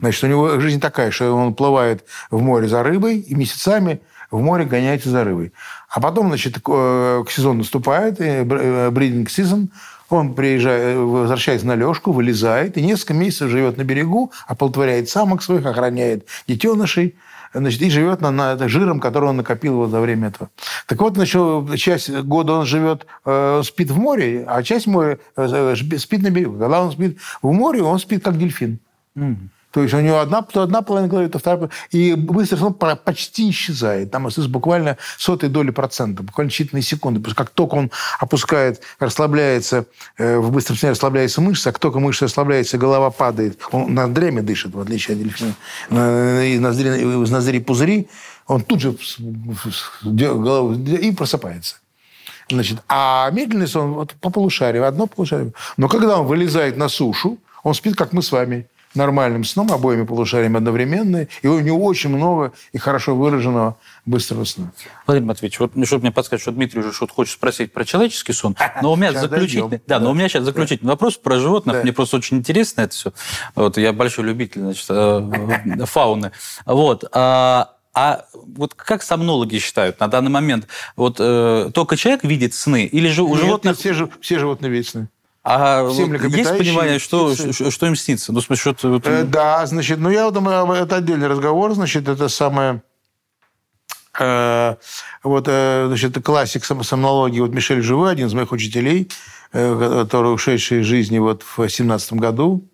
[0.00, 4.00] Значит, у него жизнь такая, что он плывает в море за рыбой и месяцами
[4.30, 5.52] в море гоняется за рыбой.
[5.88, 9.70] А потом, значит, к сезону наступает, бридинг э, сезон,
[10.08, 15.64] он приезжает, возвращается на лёжку, вылезает и несколько месяцев живет на берегу, оплодотворяет самок своих,
[15.66, 17.16] охраняет детенышей,
[17.52, 20.50] значит, и живет на, на жиром, который он накопил вот за время этого.
[20.86, 21.40] Так вот, значит,
[21.78, 26.58] часть года он живет, э, спит в море, а часть моря э, спит на берегу.
[26.58, 28.78] Когда он спит в море, он спит как дельфин.
[29.16, 29.36] Mm-hmm.
[29.70, 33.50] То есть у него одна, то одна половина головы, то вторая И быстрый сон почти
[33.50, 34.10] исчезает.
[34.10, 37.20] Там остается буквально сотой доли процента, буквально считанные секунды.
[37.20, 39.86] Потому что как только он опускает, расслабляется,
[40.18, 43.60] э, в быстром сне расслабляется мышца, а как только мышца расслабляется, голова падает.
[43.70, 45.54] Он на дреме дышит, в отличие от дельфина.
[46.44, 46.88] Из ноздри,
[47.24, 48.08] из ноздри пузыри,
[48.46, 48.96] он тут же
[50.02, 51.76] и просыпается.
[52.50, 55.52] Значит, а медленный сон вот, по полушарию, одно полушарие.
[55.76, 60.04] Но когда он вылезает на сушу, он спит, как мы с вами нормальным сном, обоими
[60.04, 63.76] полушариями одновременно, и у него очень много и хорошо выраженного
[64.06, 64.72] быстрого сна.
[65.06, 68.56] Владимир Матвеевич, вот чтобы мне подсказать, что Дмитрий уже что-то хочет спросить про человеческий сон,
[68.82, 72.16] но у меня заключительный, да, но у меня сейчас заключительный вопрос про животных, мне просто
[72.16, 73.12] очень интересно это все.
[73.54, 76.32] Вот я большой любитель, значит, э, фауны.
[76.66, 77.04] Вот.
[77.12, 82.84] А, а вот как сомнологи считают на данный момент, вот э, только человек видит сны
[82.84, 83.78] или же у Нет, животных...
[83.78, 85.08] Все, все животные видят сны.
[85.42, 88.32] А вот есть понимание, что, что, что им снится?
[88.32, 89.06] Ну, смысле, что вот...
[89.06, 92.82] э, да, значит, ну, я думаю, это отдельный разговор, значит, это самое...
[94.18, 94.76] Э,
[95.22, 99.10] вот, э, значит, классик сомнологии, вот Мишель Живой, один из моих учителей,
[99.52, 102.68] э, который ушедший из жизни вот в 17 году,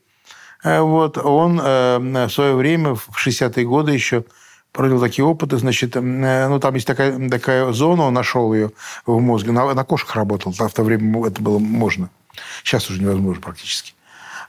[0.65, 4.25] э, вот, он э, в свое время, в 60-е годы еще,
[4.73, 8.73] провел такие опыты, значит, э, ну, там есть такая, такая зона, он нашел ее
[9.07, 12.11] в мозге, на, на кошках работал, в то время это было можно.
[12.63, 13.97] Сейчас уже невозможно практически.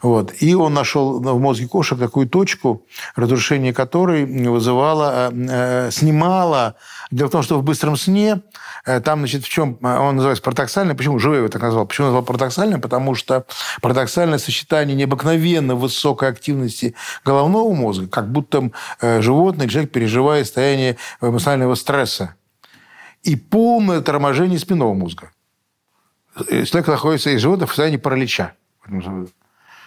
[0.02, 0.34] Вот.
[0.42, 6.76] И он нашел в мозге кошек такую точку, разрушение которой вызывало, э, снимало.
[7.10, 8.42] Дело в том, что в быстром сне
[8.86, 10.96] э, там, значит, в чем он называется парадоксальным.
[10.96, 11.88] Почему Живой его так назвал?
[11.88, 12.82] Почему назвал парадоксальным?
[12.82, 13.46] Потому что
[13.82, 16.94] парадоксальное сочетание необыкновенно высокой активности
[17.26, 18.72] головного мозга, как будто
[19.02, 22.36] э, животное, человек переживает состояние эмоционального стресса,
[23.24, 25.32] и полное торможение спинного мозга.
[26.46, 28.54] Человек находится из животных в состоянии паралича.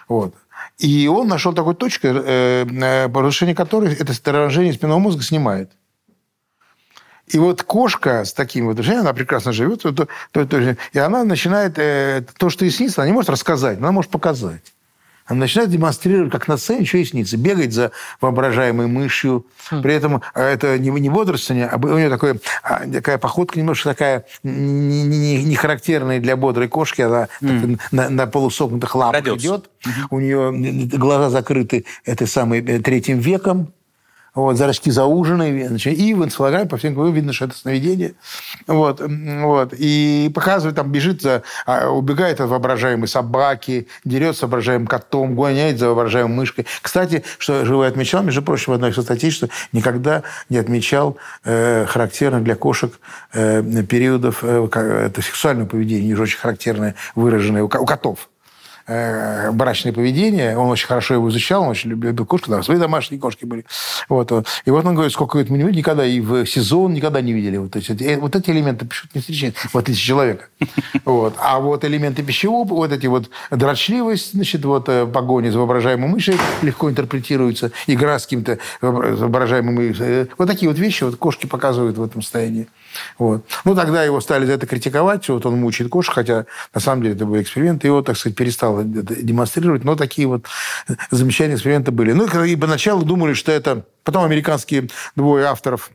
[0.08, 0.34] Вот.
[0.78, 5.70] И он нашел такую точку, э, э, разрушение которой это торможение спинного мозга снимает.
[7.28, 12.50] И вот кошка с таким вот движением, она прекрасно живет, и она начинает э, то,
[12.50, 14.74] что ей снится, она не может рассказать, она может показать.
[15.30, 17.36] Она начинает демонстрировать, как на сцене, что ей снится.
[17.36, 19.46] Бегать за воображаемой мышью.
[19.70, 19.80] Хм.
[19.80, 23.90] При этом а, это не, не бодрствование, а у нее такое, а, такая походка немножко
[23.90, 27.02] такая не, не, не характерная для бодрой кошки.
[27.02, 27.78] Она хм.
[27.92, 29.40] на, на полусогнутых лапах Радиус.
[29.40, 29.70] идет.
[29.86, 30.16] Угу.
[30.16, 33.72] У нее глаза закрыты этой самой э, третьим веком
[34.34, 38.14] вот, зрачки заужены, и в энцефалограмме по всем говорю, видно, что это сновидение.
[38.66, 44.86] Вот, вот, и показывает, там бежит, за, а, убегает от воображаемой собаки, дерется с воображаемым
[44.86, 46.66] котом, гоняет за воображаемой мышкой.
[46.80, 51.84] Кстати, что Живой отмечал, между прочим, в одной из статей, что никогда не отмечал э,
[51.86, 52.98] характерных для кошек
[53.32, 58.29] э, периодов э, это сексуального поведения, не очень характерное, выраженное у котов
[58.90, 60.56] э, брачное поведение.
[60.56, 62.50] Он очень хорошо его изучал, он очень любил кошку.
[62.50, 63.64] Да, свои домашние кошки были.
[64.08, 64.30] Вот.
[64.64, 67.56] И вот он говорит, сколько это мы никогда и в сезон никогда не видели.
[67.56, 70.44] Вот, эти, э, вот эти элементы почему-то не встречаются, в отличие от человека.
[71.04, 71.34] Вот.
[71.38, 76.36] А вот элементы пищевого, вот эти вот дрочливость, значит, вот э, погони за воображаемой мышей
[76.62, 80.06] легко интерпретируется, игра с каким-то воображаемым мышей.
[80.06, 82.68] Э, вот такие вот вещи вот кошки показывают в этом состоянии.
[83.18, 83.44] Вот.
[83.64, 87.14] Ну, тогда его стали за это критиковать, вот он мучает кошек, хотя на самом деле
[87.14, 90.46] это был эксперимент, и его, так сказать, перестал демонстрировать, но такие вот
[91.10, 92.12] замечательные эксперименты были.
[92.12, 93.84] Ну, и поначалу думали, что это...
[94.02, 95.90] Потом американские двое авторов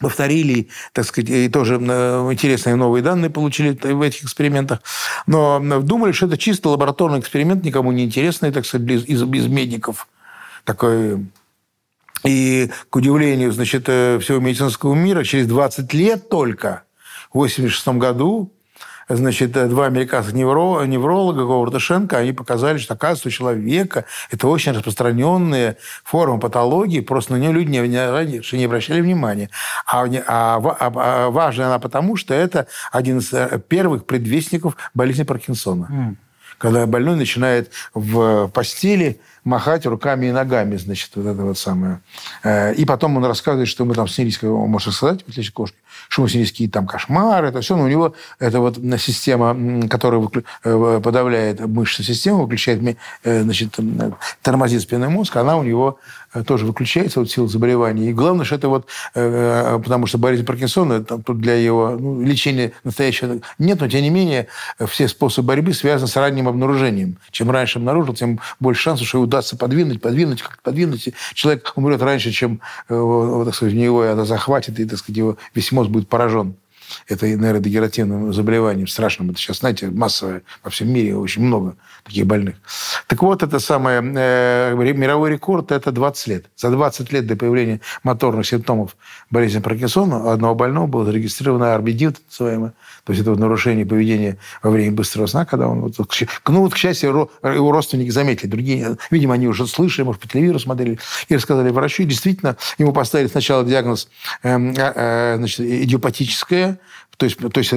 [0.00, 4.80] повторили, так сказать, и тоже э, интересные новые данные получили в этих экспериментах.
[5.26, 10.08] Но думали, что это чисто лабораторный эксперимент, никому не интересный, так сказать, из, из медиков.
[10.64, 11.24] Такой
[12.24, 16.84] и, к удивлению, значит, э, всего медицинского мира, через 20 лет только,
[17.30, 18.52] в 1986 году,
[19.08, 24.06] значит, э, два американских невро, невролога, Говард и Шенко, они показали, что, оказывается, у человека
[24.30, 29.50] это очень распространенная форма патологии, просто на нее люди не, не, не обращали внимания.
[29.86, 35.24] А, а, а, а важна она потому, что это один из э, первых предвестников болезни
[35.24, 35.88] Паркинсона.
[35.90, 36.16] Mm.
[36.58, 42.00] Когда больной начинает в постели махать руками и ногами, значит, вот это вот самое.
[42.42, 45.54] Э, и потом он рассказывает, что мы там снились, он может сказать, в отличие от
[45.54, 45.76] кошки,
[46.08, 50.26] что мы снились какие-то там кошмары, это все, но у него это вот система, которая
[50.64, 53.78] э, подавляет мышечную систему, выключает, э, значит,
[54.42, 55.98] тормозит спинной мозг, она у него
[56.46, 58.10] тоже выключается от сил заболевания.
[58.10, 63.40] И главное, что это вот, потому что болезнь Паркинсона, тут для его ну, лечения настоящего
[63.58, 64.48] нет, но тем не менее
[64.86, 67.18] все способы борьбы связаны с ранним обнаружением.
[67.30, 71.10] Чем раньше обнаружил, тем больше шансов, что удастся подвинуть, подвинуть, как подвинуть.
[71.34, 75.70] человек умрет раньше, чем э, так сказать, него это захватит, и так сказать, его весь
[75.72, 76.56] мозг будет поражен
[77.08, 79.30] это нейродегенеративным заболеванием страшным.
[79.30, 82.56] Это сейчас, знаете, массовое во всем мире очень много таких больных.
[83.06, 86.46] Так вот, это самое, э, мировой рекорд– это 20 лет.
[86.56, 88.96] За 20 лет до появления моторных симптомов
[89.30, 94.38] болезни Паркинсона у одного больного было зарегистрировано арбидит, называемое, то есть это вот нарушение поведения
[94.62, 95.80] во время быстрого сна, когда он...
[95.80, 95.94] Вот,
[96.48, 98.48] ну, вот, к счастью, его родственники заметили.
[98.48, 102.02] Другие, видимо, они уже слышали, может, по телевизору смотрели, и рассказали врачу.
[102.02, 104.08] И действительно, ему поставили сначала диагноз
[104.42, 106.78] э, э, значит, идиопатическое,
[107.16, 107.70] то есть, то есть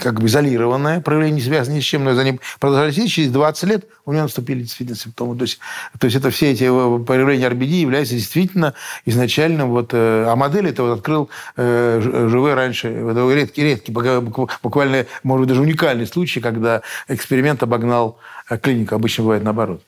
[0.00, 3.30] как бы изолированное проявление, не связанное ни с чем, но за ним продолжали сидеть, через
[3.30, 5.36] 20 лет у него наступили действительно симптомы.
[5.36, 5.58] То есть,
[5.98, 8.74] то есть это все эти э, проявления RBD являются действительно
[9.04, 9.90] изначально вот...
[9.92, 12.88] Э, а модель это вот открыл э, Живой раньше.
[12.88, 18.18] Это редкий, редкий, буквально, может быть, даже уникальный случай, когда эксперимент обогнал
[18.62, 18.94] клинику.
[18.94, 19.82] Обычно бывает наоборот.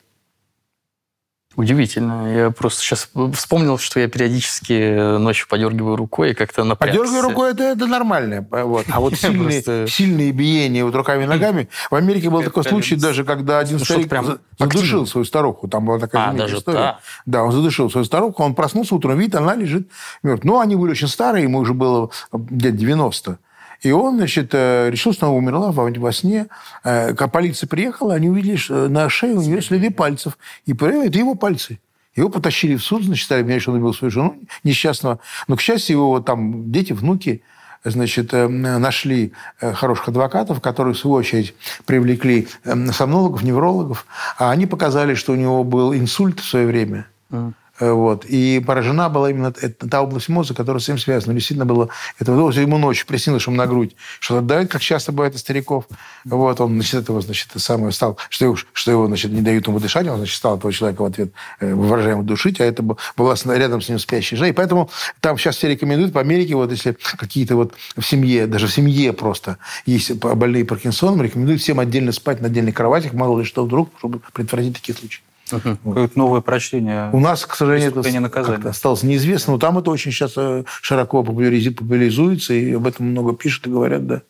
[1.57, 2.33] Удивительно.
[2.33, 6.97] Я просто сейчас вспомнил, что я периодически ночью подергиваю рукой и как-то напрягся.
[6.97, 8.47] Подергиваю рукой это, это нормально.
[8.49, 8.85] Вот.
[8.89, 9.85] А вот сильные, просто...
[9.89, 11.67] сильные биения вот руками и ногами.
[11.89, 15.67] В Америке был такой случай даже, когда один ну, старик прям задушил свою старуху.
[15.67, 16.77] Там была такая а, даже история.
[16.77, 16.99] Да.
[17.25, 19.89] да, он задушил свою старуху, он проснулся утром, видит, она лежит
[20.23, 20.47] мертвой.
[20.47, 23.39] Ну, они были очень старые, ему уже было где-то 90.
[23.81, 26.47] И он, значит, э, решил, что она умерла во сне.
[26.83, 30.37] Э, когда полиция приехала, они увидели, что на шее у нее следы пальцев.
[30.65, 31.79] И это его пальцы.
[32.15, 35.19] Его потащили в суд, значит, стали говорить, что он убил свою жену несчастного.
[35.47, 37.41] Но, к счастью, его там дети, внуки
[37.83, 42.47] значит, э, нашли хороших адвокатов, которые, в свою очередь, привлекли
[42.91, 44.05] сомнологов, неврологов,
[44.37, 47.07] а они показали, что у него был инсульт в свое время.
[47.31, 47.53] Mm.
[47.81, 48.25] Э, вот.
[48.25, 51.33] И поражена была именно эта, та область мозга, которая с этим связана.
[51.33, 51.89] Действительно было...
[52.19, 55.85] Это ему ночью приснилось, что ему на грудь что-то давит, как часто бывает у стариков.
[56.23, 56.61] Вот.
[56.61, 58.17] Он, значит, этого, значит, самое стал...
[58.29, 61.05] Что его, что его, значит, не дают ему дышать, он, значит, стал этого человека в
[61.05, 64.49] ответ э, выражаемо душить, а это была рядом с ним спящая жена.
[64.49, 68.67] И поэтому там сейчас все рекомендуют, по Америке, вот если какие-то вот в семье, даже
[68.67, 73.45] в семье просто есть больные Паркинсоном, рекомендуют всем отдельно спать на отдельных кроватях, мало ли
[73.45, 75.21] что вдруг, чтобы предотвратить такие случаи.
[75.51, 75.77] Угу.
[75.83, 76.15] Вот.
[76.15, 77.09] новое прочтение.
[77.13, 82.53] У нас, к сожалению, это осталось неизвестно, но там это очень сейчас э, широко популяризуется,
[82.53, 84.21] и об этом много пишут и говорят, да.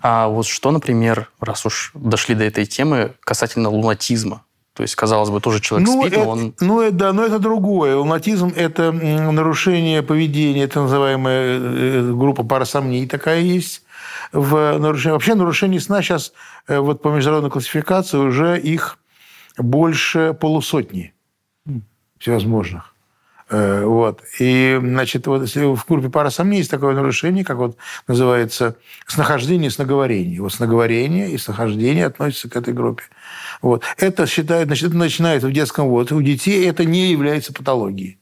[0.00, 4.42] А вот что, например, раз уж дошли до этой темы, касательно лунатизма?
[4.78, 6.54] То есть, казалось бы, тоже человек ну, спит, это, но он...
[6.60, 7.96] Ну, это, да, но это другое.
[7.96, 13.82] Лунатизм– это нарушение поведения, это называемая э, группа парасомний такая есть.
[14.30, 15.14] В нарушении.
[15.14, 16.32] Вообще нарушение сна сейчас
[16.68, 18.98] э, вот по международной классификации уже их
[19.58, 21.12] больше полусотни
[22.18, 22.94] всевозможных.
[23.50, 24.22] Э, вот.
[24.40, 30.40] И, значит, вот в группе парасомнии есть такое нарушение, как вот называется снахождение и сноговорение.
[30.42, 33.04] Вот сноговорение и снахождение относятся к этой группе.
[33.62, 33.84] Вот.
[33.96, 36.14] Это считают, значит, это начинается в детском возрасте.
[36.14, 38.18] У детей это не является патологией.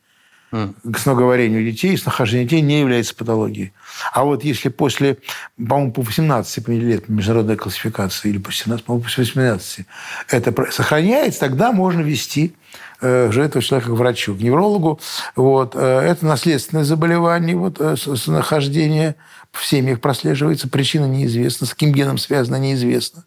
[0.53, 3.73] К сноговорению детей, снахождение детей не является патологией.
[4.13, 5.19] А вот если после,
[5.57, 9.87] по-моему, по 18 лет международной классификации, или по 17, по-моему, после 18,
[10.31, 12.55] это сохраняется, тогда можно вести
[13.01, 15.01] э, же этого человека к врачу, к неврологу.
[15.35, 15.75] Вот.
[15.75, 19.17] Э, это наследственное заболевание, вот, э, нахождение
[19.53, 20.69] в семьях прослеживается.
[20.69, 23.25] Причина неизвестна, с каким геном связана, неизвестно.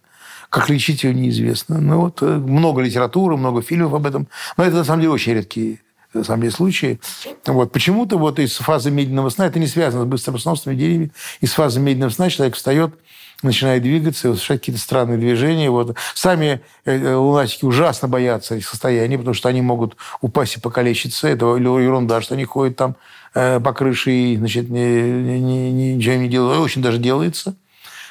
[0.49, 1.79] Как лечить ее неизвестно.
[1.79, 4.27] Ну, вот, много литературы, много фильмов об этом.
[4.57, 5.79] Но это, на самом деле, очень редкие на
[6.23, 6.99] самом деле, случаи.
[7.45, 7.71] Вот.
[7.71, 11.79] Почему-то вот из фазы медленного сна, это не связано с быстрым сном, с из фазы
[11.79, 12.93] медленного сна человек встает,
[13.43, 15.69] начинает двигаться, совершать какие-то странные движения.
[15.69, 15.95] Вот.
[16.13, 21.27] Сами э, э, лунатики ужасно боятся их состояния, потому что они могут упасть и покалечиться.
[21.27, 22.95] Это ерунда, что они ходят там
[23.33, 26.59] э, по крыше и значит, ни, ни, ни, ничего не делают.
[26.59, 27.55] Очень даже делается.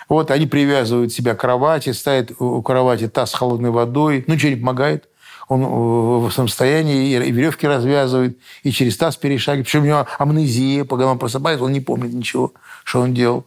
[0.09, 4.25] Вот, они привязывают себя к кровати, ставят у кровати таз с холодной водой.
[4.27, 5.09] Ну, ничего не помогает
[5.49, 9.67] он в состоянии и веревки развязывает, и через таз перешагивает.
[9.67, 12.53] Причем у него амнезия, пока он просыпается, он не помнит ничего,
[12.85, 13.47] что он делал.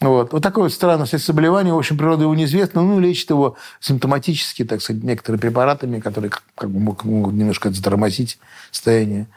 [0.00, 0.32] Вот.
[0.32, 1.72] вот такое вот странное заболевание.
[1.72, 2.82] В общем, природа его неизвестна.
[2.82, 8.38] Ну, лечит его симптоматически, так сказать, некоторыми препаратами, которые как бы могут немножко затормозить
[8.70, 9.28] состояние.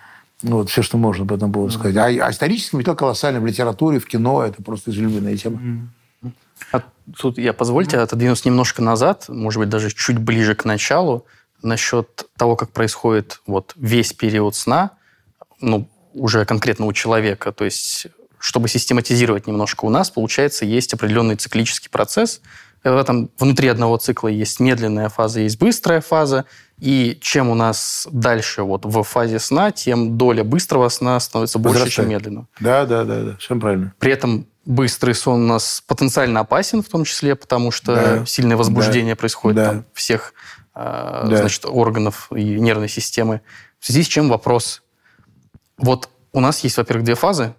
[0.41, 1.97] Ну, вот все, что можно об этом было сказать.
[1.97, 4.43] А, а исторически это колоссально в литературе, в кино.
[4.43, 5.89] Это просто излюбленная тема.
[6.71, 6.81] А
[7.17, 11.25] тут я позвольте отодвинусь немножко назад, может быть, даже чуть ближе к началу
[11.65, 14.91] насчет того, как происходит вот весь период сна,
[15.59, 17.51] ну, уже конкретно у человека.
[17.51, 18.07] То есть,
[18.39, 22.41] чтобы систематизировать немножко у нас, получается, есть определенный циклический процесс.
[22.83, 26.45] В этом внутри одного цикла есть медленная фаза, есть быстрая фаза.
[26.79, 31.89] И чем у нас дальше вот в фазе сна, тем доля быстрого сна становится больше,
[31.89, 32.47] чем медленного.
[32.59, 33.93] Да, да, да, да, все правильно.
[33.97, 38.25] При этом быстрый сон у нас потенциально опасен, в том числе, потому что да.
[38.25, 39.19] сильное возбуждение да.
[39.19, 39.69] происходит да.
[39.69, 41.37] там всех Э, да.
[41.37, 43.41] значит, органов и нервной системы.
[43.79, 44.83] В связи с чем вопрос.
[45.77, 47.55] Вот у нас есть, во-первых, две фазы.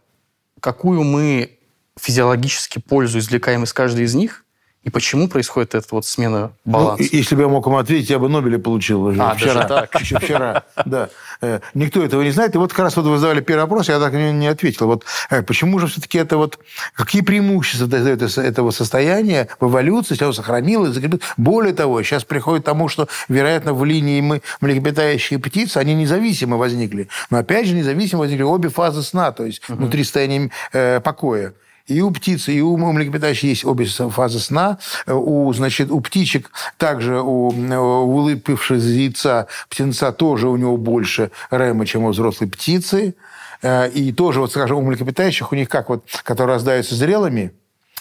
[0.61, 1.59] Какую мы
[1.99, 4.45] физиологически пользу извлекаем из каждой из них,
[4.87, 7.03] и почему происходит эта вот смена ну, баланса?
[7.03, 9.55] Ну, если бы я мог вам ответить, я бы Нобеля получил уже а, вчера.
[9.55, 10.01] Даже так?
[10.01, 11.09] Еще вчера, да.
[11.41, 12.55] Э, никто этого не знает.
[12.55, 14.87] И вот как раз вот вы задавали первый вопрос, я так не ответил.
[14.87, 16.61] Вот э, почему же все-таки это вот...
[16.95, 17.97] Какие преимущества
[18.41, 21.25] этого состояния в эволюции, если оно сохранилось, закрепилось?
[21.37, 26.59] Более того, сейчас приходит к тому, что, вероятно, в линии мы, млекопитающие птицы, они независимо
[26.59, 27.09] возникли.
[27.31, 29.79] Но опять же независимо возникли обе фазы сна, то есть угу.
[29.79, 31.55] внутри состояния э, покоя.
[31.87, 34.79] И у птицы, и у млекопитающих есть обе фазы сна.
[35.07, 41.87] У, значит, у птичек, также у, у улыбившего яйца птенца тоже у него больше рема,
[41.87, 43.15] чем у взрослой птицы.
[43.63, 47.53] Э, и тоже, вот, скажем, у млекопитающих, у них как вот, которые рождаются зрелыми,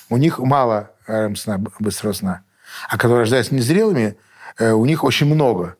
[0.09, 2.41] у них мало рем сна, быстрого сна.
[2.89, 4.17] А которые рождаются незрелыми,
[4.57, 5.75] э, у них очень много.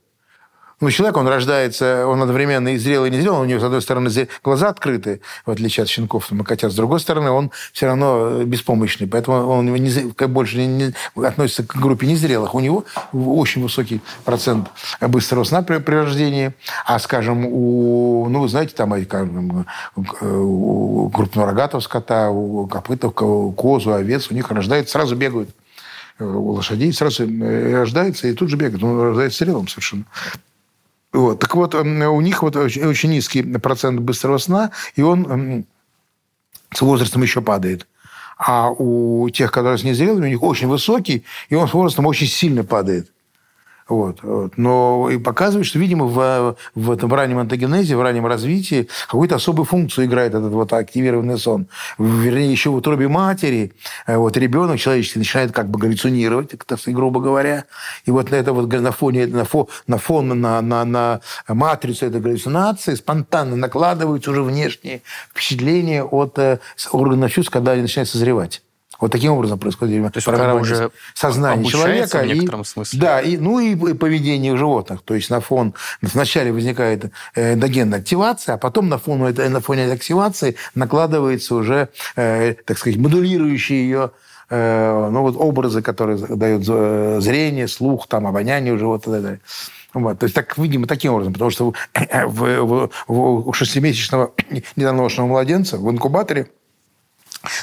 [0.81, 3.41] Ну, человек, он рождается, он одновременно и зрелый, и незрелый.
[3.41, 4.09] У него, с одной стороны,
[4.43, 6.71] глаза открыты, в отличие от щенков и котят.
[6.71, 9.07] С другой стороны, он все равно беспомощный.
[9.07, 10.93] Поэтому он не, больше не, не,
[11.25, 12.55] относится к группе незрелых.
[12.55, 14.69] У него очень высокий процент
[14.99, 16.53] быстрого сна при, при рождении.
[16.85, 18.93] А, скажем, у, ну, вы знаете, там,
[19.95, 25.49] у крупного рогатого скота, у копытов, козу, овец, у них рождается, сразу бегают
[26.19, 28.83] у лошадей сразу э, рождается и тут же бегает.
[28.83, 30.05] Он рождается зрелым совершенно.
[31.15, 31.39] Вот.
[31.39, 35.65] Так вот, у них вот очень, очень низкий процент быстрого сна, и он
[36.73, 37.87] с возрастом еще падает.
[38.37, 42.27] А у тех, которые с незрелыми, у них очень высокий, и он с возрастом очень
[42.27, 43.11] сильно падает.
[43.87, 44.57] Вот, вот.
[44.57, 49.65] Но и показывает, что, видимо, в, в этом раннем антогенезе, в раннем развитии какую-то особую
[49.65, 51.67] функцию играет этот вот активированный сон.
[51.99, 53.73] Вернее, еще в утробе матери
[54.07, 56.55] э, вот ребенок человеческий начинает как бы галлюцинировать,
[56.87, 57.65] грубо говоря.
[58.05, 62.07] И вот на это вот на фоне, на фон, на, фон, на, на, на матрицу
[62.07, 66.57] этой галлюцинации спонтанно накладываются уже внешние впечатления от э,
[66.91, 68.63] органов чувств, когда они начинают созревать.
[68.99, 72.19] Вот таким образом происходит То есть формирование уже сознания человека.
[72.19, 72.99] В некотором и, смысле.
[72.99, 75.01] Да, и, ну и поведение животных.
[75.03, 79.83] То есть на фон вначале возникает э, эндогенная активация, а потом на, фоне, на фоне
[79.83, 84.11] этой активации накладывается уже, э, так сказать, модулирующие ее
[84.49, 86.63] э, ну, вот образы, которые дают
[87.23, 89.41] зрение, слух, там, обоняние у животных и так далее.
[89.93, 90.19] Вот.
[90.19, 91.33] То есть, так, видимо, таким образом.
[91.33, 94.33] Потому что в, в, в, у шестимесячного
[94.75, 96.49] недоношенного младенца в инкубаторе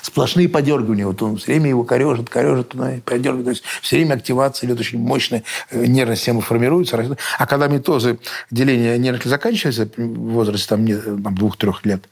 [0.02, 1.06] сплошные подергивания.
[1.06, 2.68] Вот он все время его корежит, корежит,
[3.04, 3.44] подергивает.
[3.44, 7.16] То есть все время активация идет очень мощная, э, нервная система формируется.
[7.38, 8.18] А когда метозы
[8.50, 12.08] деления нервных заканчиваются в возрасте там, там, двух-трех лет,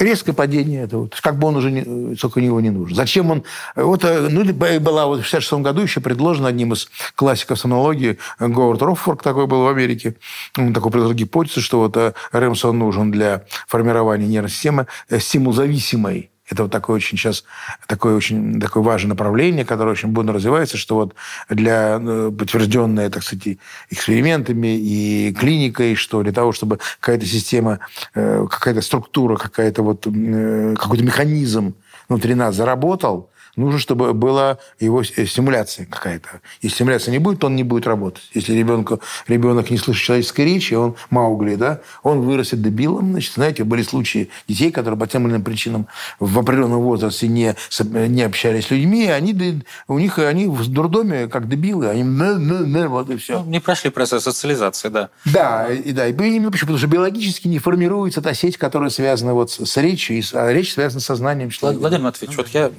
[0.00, 1.08] резкое падение этого.
[1.08, 2.96] То есть как бы он уже не, сколько него не нужен.
[2.96, 3.44] Зачем он...
[3.76, 4.44] Вот, э, ну,
[4.80, 9.64] была вот в 66 году еще предложена одним из классиков сомнологии Говард Роффорд, такой был
[9.64, 10.16] в Америке,
[10.56, 14.86] он такой предложил гипотезу, что вот э, РЭМСОН нужен для формирования нервной системы
[15.18, 17.44] стимул-зависимой это вот такое очень сейчас
[17.86, 21.14] такое очень такое важное направление, которое очень бурно развивается, что вот
[21.48, 27.78] для э, подтвержденное, так сказать, экспериментами и клиникой, что для того, чтобы какая-то система,
[28.14, 31.74] э, какая-то структура, какая-то вот э, какой-то механизм
[32.08, 33.30] внутри нас заработал,
[33.60, 36.40] нужно, чтобы была его стимуляция какая-то.
[36.62, 38.22] Если стимуляция не будет, то он не будет работать.
[38.34, 43.12] Если ребенку, ребенок не слышит человеческой речи, он Маугли, да, он вырастет дебилом.
[43.12, 45.86] Значит, знаете, были случаи детей, которые по тем или иным причинам
[46.18, 51.48] в определенном возрасте не, не общались с людьми, они, у них они в дурдоме как
[51.48, 53.42] дебилы, они не, не, не, вот и все.
[53.42, 55.10] Ну, не прошли процесс социализации, да.
[55.24, 56.68] Да, и, да, и именно почему?
[56.68, 61.00] Потому что биологически не формируется та сеть, которая связана вот с речью, а речь связана
[61.00, 61.80] с сознанием человека.
[61.80, 62.70] Владимир Матвеевич, вот я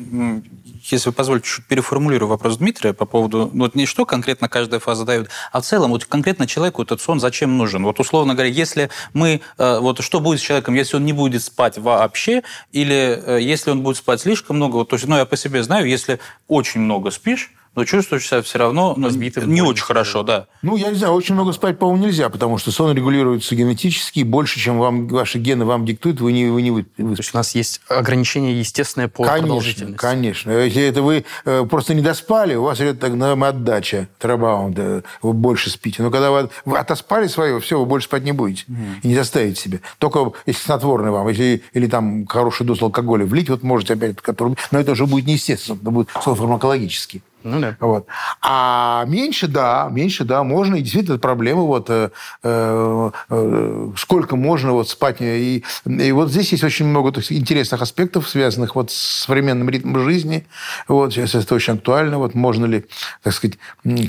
[0.90, 4.80] если вы позволите, чуть переформулирую вопрос Дмитрия по поводу, ну, вот не что конкретно каждая
[4.80, 7.84] фаза дает, а в целом вот конкретно человеку этот сон зачем нужен?
[7.84, 11.44] Вот условно говоря, если мы, э, вот что будет с человеком, если он не будет
[11.44, 15.26] спать вообще, или э, если он будет спать слишком много, вот, то есть, ну, я
[15.26, 19.84] по себе знаю, если очень много спишь, но чувствуешь себя все равно ну, не очень
[19.84, 20.48] хорошо, да.
[20.62, 24.60] Ну, я не знаю, очень много спать, по-моему, нельзя, потому что сон регулируется генетически, больше,
[24.60, 27.56] чем вам, ваши гены вам диктуют, вы не, вы не вы, То есть у нас
[27.56, 29.98] есть ограничение естественное по конечно, продолжительности.
[29.98, 35.04] Конечно, Если это вы э, просто не доспали, у вас идет так называемая отдача, трабаунда,
[35.22, 36.04] вы больше спите.
[36.04, 38.66] Но когда вы, вы отоспали свое, все, вы больше спать не будете.
[38.68, 38.78] Угу.
[39.04, 39.80] И не заставите себя.
[39.98, 44.18] Только если снотворный вам, если, или там хороший дозу алкоголя влить, вот можете опять...
[44.22, 47.24] Который, но это уже будет неестественно, это будет сон фармакологический.
[47.44, 47.78] Ну да.
[47.80, 48.08] Вот.
[48.42, 50.76] А меньше, да, меньше, да, можно.
[50.76, 51.62] И действительно, проблема.
[51.64, 52.10] Вот, э,
[52.44, 55.18] э, э сколько можно вот спать.
[55.22, 60.00] И, и вот здесь есть очень много так, интересных аспектов, связанных вот с современным ритмом
[60.00, 60.46] жизни.
[60.88, 62.18] Вот, сейчас это очень актуально.
[62.18, 62.86] Вот можно ли,
[63.24, 63.58] так сказать,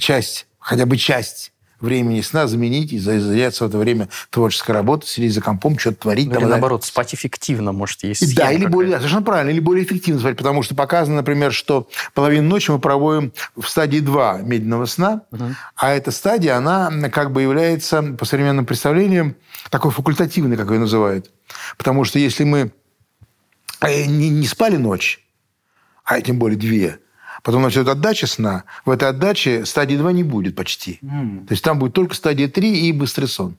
[0.01, 1.52] часть, хотя бы часть
[1.83, 6.29] времени сна заменить и заняться в это время творческой работой, сидеть за компом, что-то творить.
[6.33, 9.85] Ну, или наоборот, спать эффективно, может, есть Да, или более, да, совершенно правильно, или более
[9.85, 14.87] эффективно спать, потому что показано, например, что половину ночи мы проводим в стадии 2 медленного
[14.87, 15.45] сна, угу.
[15.77, 19.37] а эта стадия, она как бы является, по современным представлениям,
[19.71, 21.31] такой факультативной, как ее называют.
[21.77, 22.73] Потому что если мы
[23.81, 25.25] э, не, не спали ночь,
[26.05, 26.99] а тем более две,
[27.43, 28.65] Потом начнет отдача сна.
[28.85, 30.99] В этой отдаче стадии 2 не будет почти.
[31.03, 31.47] Mm.
[31.47, 33.57] То есть там будет только стадия 3 и быстрый сон.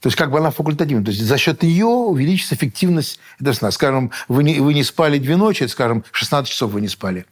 [0.00, 1.04] То есть как бы она факультативна.
[1.04, 3.70] То есть за счет ее увеличится эффективность этого сна.
[3.70, 7.24] Скажем, вы не, вы не спали две ночи, это, скажем, 16 часов вы не спали.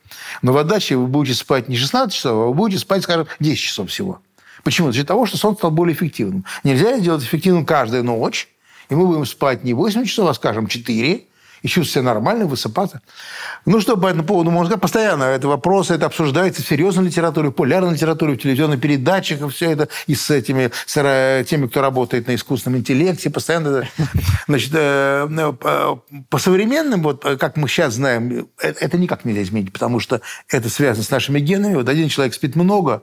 [0.43, 3.59] Но в отдаче вы будете спать не 16 часов, а вы будете спать, скажем, 10
[3.59, 4.23] часов всего.
[4.63, 4.93] Почему?
[4.93, 6.45] За счет того, что сон стал более эффективным.
[6.63, 8.49] Нельзя сделать эффективным каждую ночь,
[8.89, 11.25] и мы будем спать не 8 часов, а, скажем, 4,
[11.63, 13.01] и чувствовать себя нормально, высыпаться.
[13.67, 14.83] Ну, что по этому поводу можно сказать?
[14.83, 19.49] Постоянно это вопрос, это обсуждается в серьезной литературе, в популярной литературе, в телевизионных передачах, и
[19.49, 23.89] все это, и с этими, с теми, кто работает на искусственном интеллекте, постоянно.
[24.47, 25.29] Значит, э,
[25.63, 25.97] э,
[26.29, 30.69] по современным, вот как мы сейчас знаем, э, это никак нельзя изменить, потому что это
[30.69, 31.75] связано с нашими генами.
[31.75, 33.03] Вот один человек спит много,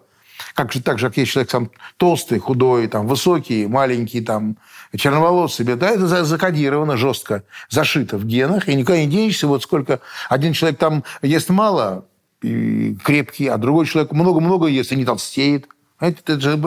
[0.54, 4.58] как же так же, как есть человек сам толстый, худой, там, высокий, маленький, там,
[4.96, 9.48] черноволосый, да, это закодировано жестко, зашито в генах, и никуда не денешься.
[9.48, 12.06] Вот сколько один человек там ест мало,
[12.42, 15.68] и крепкий, а другой человек много-много ест и не толстеет.
[16.00, 16.58] Это, это же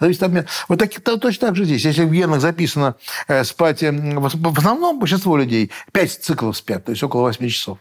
[0.00, 0.90] зависит от Вот так,
[1.20, 1.84] точно так же здесь.
[1.84, 2.94] Если в генах записано
[3.28, 7.78] э, спать, э, в основном большинство людей 5 циклов спят, то есть около 8 часов.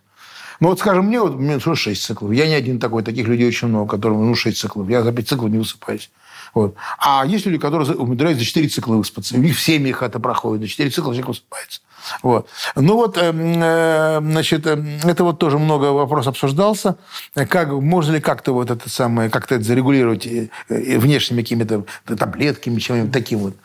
[0.60, 2.34] Ну, вот, скажем, мне вот мне 6 циклов.
[2.34, 4.90] Я не один такой, таких людей очень много, которым ну, 6 циклов.
[4.90, 6.12] Я за 5 циклов не высыпаюсь.
[6.54, 6.76] Вот.
[7.00, 9.36] А есть люди, которые умудряются за 4 цикла выспаться.
[9.36, 10.64] У них в семьях это проходит.
[10.64, 11.82] За 4 цикла человек высыпается.
[12.24, 12.48] Вот.
[12.76, 16.98] Ну вот, эм, э, значит, э, это вот тоже много вопрос обсуждался.
[17.34, 23.12] Как, можно ли как-то вот это самое, как-то это зарегулировать э, внешними какими-то таблетками, чем-нибудь
[23.12, 23.56] таким вот.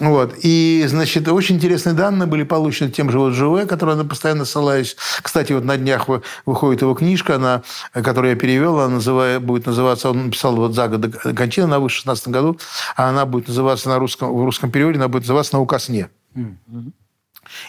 [0.00, 0.34] Вот.
[0.42, 4.96] И, значит, очень интересные данные были получены тем же вот ЖВ, который я постоянно ссылаюсь.
[5.22, 6.06] Кстати, вот на днях
[6.46, 10.88] выходит его книжка, она, которую я перевел, она называя, будет называться, он написал вот за
[10.88, 12.58] год до кончины, она вышла в 2016 году,
[12.96, 16.08] а она будет называться на русском, в русском переводе, она будет называться «Наука сне».
[16.34, 16.92] Mm-hmm.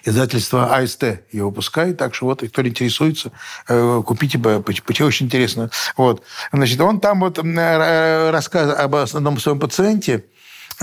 [0.05, 3.31] Издательство АСТ ее выпускает, так что вот, кто интересуется,
[3.67, 5.69] э, купите, очень интересно.
[5.97, 6.23] Вот.
[6.51, 10.25] Значит, он там вот э, рассказывает об одном своем пациенте,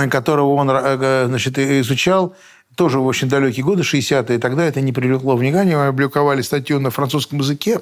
[0.06, 2.36] которого он э, значит, изучал,
[2.76, 6.90] тоже в очень далекие годы, 60-е, тогда это не привлекло внимания, мы опубликовали статью на
[6.90, 7.80] французском языке,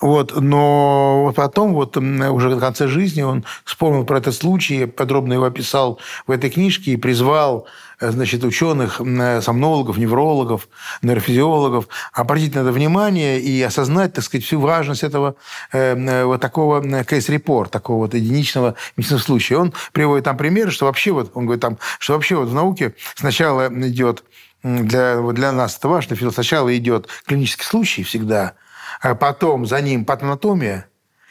[0.00, 5.44] вот, но потом, вот уже в конце жизни, он вспомнил про этот случай, подробно его
[5.44, 7.66] описал в этой книжке и призвал
[8.10, 10.68] значит, ученых, э, сомнологов, неврологов,
[11.02, 15.36] нейрофизиологов обратить на это внимание и осознать, так сказать, всю важность этого
[15.72, 19.56] э, вот такого кейс-репорт, такого вот единичного медицинского случая.
[19.58, 22.94] Он приводит там примеры, что вообще вот, он говорит там, что вообще вот в науке
[23.14, 24.24] сначала идет
[24.62, 28.54] для, для нас это важно, сначала идет клинический случай всегда,
[29.00, 30.86] а потом за ним патанатомия,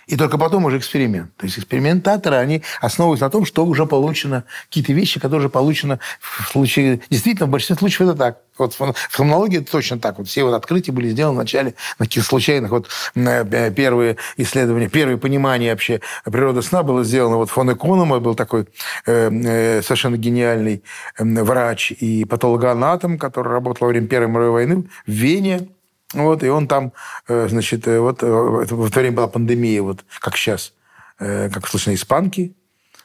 [0.08, 1.36] и только потом уже эксперимент.
[1.38, 6.00] То есть экспериментаторы, они основываются на том, что уже получено, какие-то вещи, которые уже получены
[6.20, 7.02] в случае...
[7.10, 8.38] Действительно, в большинстве случаев это так.
[8.58, 10.18] Вот в фонологии это точно так.
[10.18, 12.72] Вот все вот открытия были сделаны вначале на каких случайных.
[12.72, 17.38] Вот э, первые исследования, первые понимания вообще природы сна было сделано.
[17.38, 18.68] Вот фон Эконома был такой
[19.06, 20.84] э, э, совершенно гениальный
[21.18, 25.70] врач и патологоанатом, который работал во время Первой мировой войны в Вене
[26.14, 26.92] вот, и он там,
[27.28, 30.74] э, значит, э, вот э, в это время была пандемия, вот как сейчас,
[31.18, 32.56] как слышно, испанки,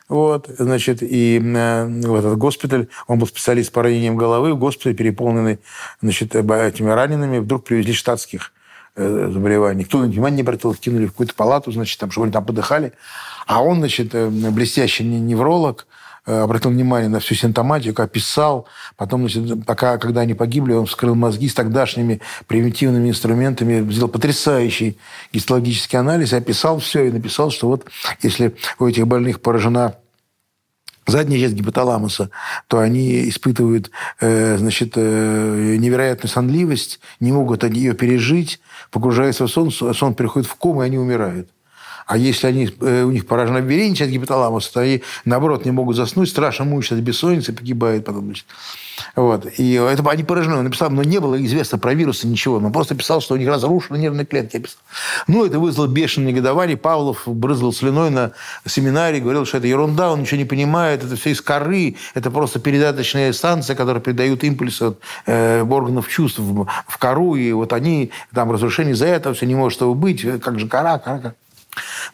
[0.08, 5.58] вот, значит, и вот этот госпиталь, он был специалист по ранениям головы, в госпиталь переполненный,
[6.00, 8.52] значит, этими ранеными, вдруг привезли штатских
[8.94, 9.80] заболеваний.
[9.80, 12.94] Никто на внимание не обратил, кинули в какую-то палату, значит, там, чтобы они там подыхали.
[13.46, 15.86] А он, значит, блестящий невролог,
[16.26, 18.66] обратил внимание на всю симптоматику, описал.
[18.96, 24.98] Потом, значит, пока, когда они погибли, он вскрыл мозги с тогдашними примитивными инструментами, сделал потрясающий
[25.32, 27.86] гистологический анализ, описал все и написал, что вот
[28.22, 29.94] если у этих больных поражена
[31.06, 32.30] задняя часть гипоталамуса,
[32.66, 38.60] то они испытывают э, значит, э, невероятную сонливость, не могут ее пережить,
[38.90, 41.48] погружаются в сон, сон приходит в кому, и они умирают.
[42.06, 45.96] А если они, э, у них поражена беременность от гипоталамуса, то они, наоборот, не могут
[45.96, 48.26] заснуть, страшно мучаются от бессонницы, погибают потом.
[48.26, 48.46] Значит.
[49.14, 49.46] Вот.
[49.58, 50.56] И это они поражены.
[50.56, 52.56] Он написал, но не было известно про вирусы ничего.
[52.56, 54.62] Он просто писал, что у них разрушены нервные клетки.
[55.26, 56.76] Ну, это вызвало бешеное негодование.
[56.76, 58.32] Павлов брызгал слюной на
[58.66, 62.58] семинаре, говорил, что это ерунда, он ничего не понимает, это все из коры, это просто
[62.58, 68.10] передаточная станция, которая передают импульсы от э, органов чувств в, в кору, и вот они,
[68.32, 71.34] там разрушение из-за этого, все не может этого быть, как же кора, кора, кора.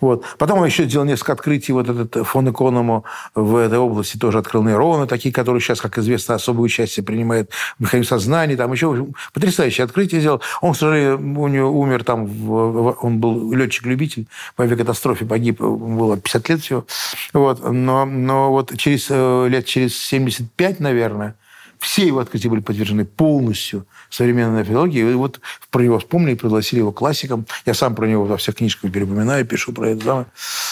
[0.00, 0.24] Вот.
[0.38, 1.72] Потом он еще сделал несколько открытий.
[1.72, 3.04] Вот этот фон Эконому
[3.34, 7.82] в этой области тоже открыл нейроны, такие, которые сейчас, как известно, особое участие принимает в
[7.82, 8.56] механизме сознания.
[8.56, 10.42] Там еще потрясающее открытие сделал.
[10.60, 16.48] Он, к сожалению, у него умер там, он был летчик-любитель, по авиакатастрофе погиб, было 50
[16.48, 16.86] лет всего.
[17.32, 17.70] Вот.
[17.70, 21.36] Но, но вот через э, лет через 75, наверное,
[21.82, 25.10] все его открытия были подтверждены полностью современной филологией.
[25.10, 27.46] И вот про него вспомнили, пригласили его классиком.
[27.66, 30.26] Я сам про него во всех книжках перепоминаю, пишу про это.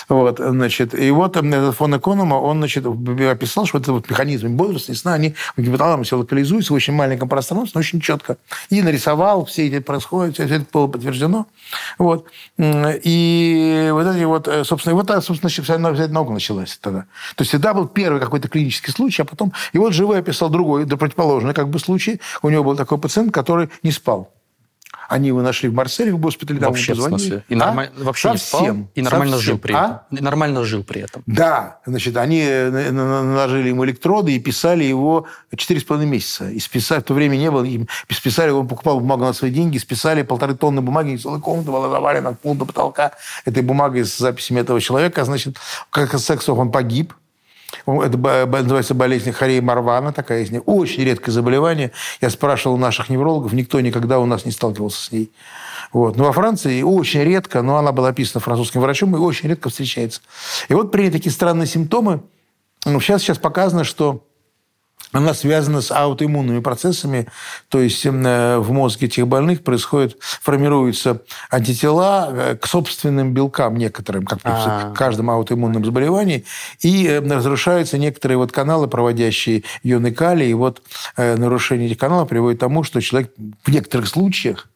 [0.09, 4.93] Вот, значит, и вот этот фон Эконома, он значит, описал, что это вот механизм бодрости
[4.93, 8.37] сна, они в гипоталамусе локализуются в очень маленьком пространстве, но очень четко.
[8.71, 11.47] И нарисовал, все эти происходит, все это было подтверждено.
[11.99, 12.27] Вот.
[12.59, 17.01] И вот эти вот, э, собственно, и вот так, собственно, вся наука началась тогда.
[17.35, 19.53] То есть всегда был первый какой-то клинический случай, а потом...
[19.73, 22.21] И вот живой описал другой, противоположный как бы случай.
[22.43, 24.33] У него был такой пациент, который не спал.
[25.11, 27.45] Они его нашли в Марселе, в госпитале, там вообще, позвонили.
[27.49, 27.83] И норма...
[27.83, 28.05] а?
[28.05, 28.61] Вообще Совсем.
[28.61, 29.53] не спал, и нормально Совсем.
[29.55, 29.91] жил при этом.
[29.91, 30.07] А?
[30.11, 31.23] Нормально жил при этом.
[31.27, 31.81] Да.
[31.85, 36.49] Значит, они наложили ему электроды и писали его 4,5 месяца.
[36.49, 39.79] И списали, в то время не было, им списали, он покупал бумагу на свои деньги,
[39.79, 43.11] списали полторы тонны бумаги, целая комната была завалена от пола до потолка
[43.45, 45.25] этой бумагой с записями этого человека.
[45.25, 45.57] Значит,
[45.91, 47.15] как из сексов он погиб,
[47.87, 50.53] это называется болезнь Харей Марвана, такая есть.
[50.66, 51.93] Очень редкое заболевание.
[52.21, 55.31] Я спрашивал наших неврологов, никто никогда у нас не сталкивался с ней.
[55.93, 56.16] Вот.
[56.16, 60.21] Но во Франции очень редко, но она была описана французским врачом, и очень редко встречается.
[60.68, 62.23] И вот при такие странные симптомы,
[62.85, 64.25] ну, сейчас, сейчас показано, что
[65.13, 67.27] она связана с аутоиммунными процессами,
[67.69, 68.11] то есть э,
[68.59, 74.93] в мозге этих больных происходит, формируются антитела э, к собственным белкам некоторым, как при А.
[74.95, 76.45] каждом аутоиммунном заболевании,
[76.81, 80.83] и э, разрушаются некоторые вот каналы, проводящие ионы калия, и вот
[81.17, 83.33] э, нарушение этих каналов приводит к тому, что человек
[83.65, 84.69] в некоторых случаях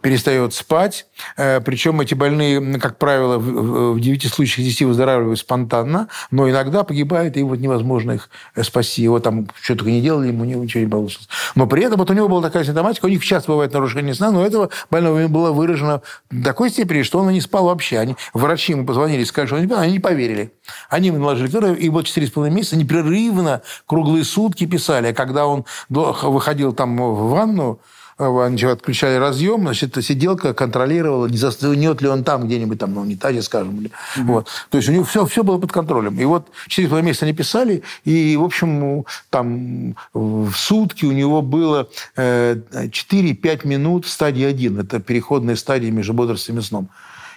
[0.00, 1.06] перестает спать.
[1.36, 6.48] Э, Причем эти больные, как правило, в в 9 случаях из 10 выздоравливают спонтанно, но
[6.48, 9.02] иногда погибают, и вот невозможно их э, спасти.
[9.02, 11.28] Его там что только не делали, ему ни- ничего не получилось.
[11.54, 14.30] Но при этом вот у него была такая симптоматика, у них часто бывает нарушение сна,
[14.30, 17.98] но этого больного было выражено до такой степени, что он не спал вообще.
[17.98, 20.52] Они, врачи ему позвонили, сказали, что он не спал, они не поверили.
[20.88, 25.08] Они ему наложили лекарства, и вот 4,5 месяца непрерывно, круглые сутки писали.
[25.08, 27.80] А когда он выходил там в ванну,
[28.22, 33.80] отключали разъем, значит, сиделка контролировала, не заснет ли он там где-нибудь там на унитазе, скажем.
[33.80, 34.48] Или, вот.
[34.70, 36.18] То есть у него все, все было под контролем.
[36.18, 41.88] И вот 4,5 месяца они писали, и, в общем, там в сутки у него было
[42.16, 44.80] э, 4-5 минут в стадии 1.
[44.80, 46.88] Это переходная стадия между бодрством и сном.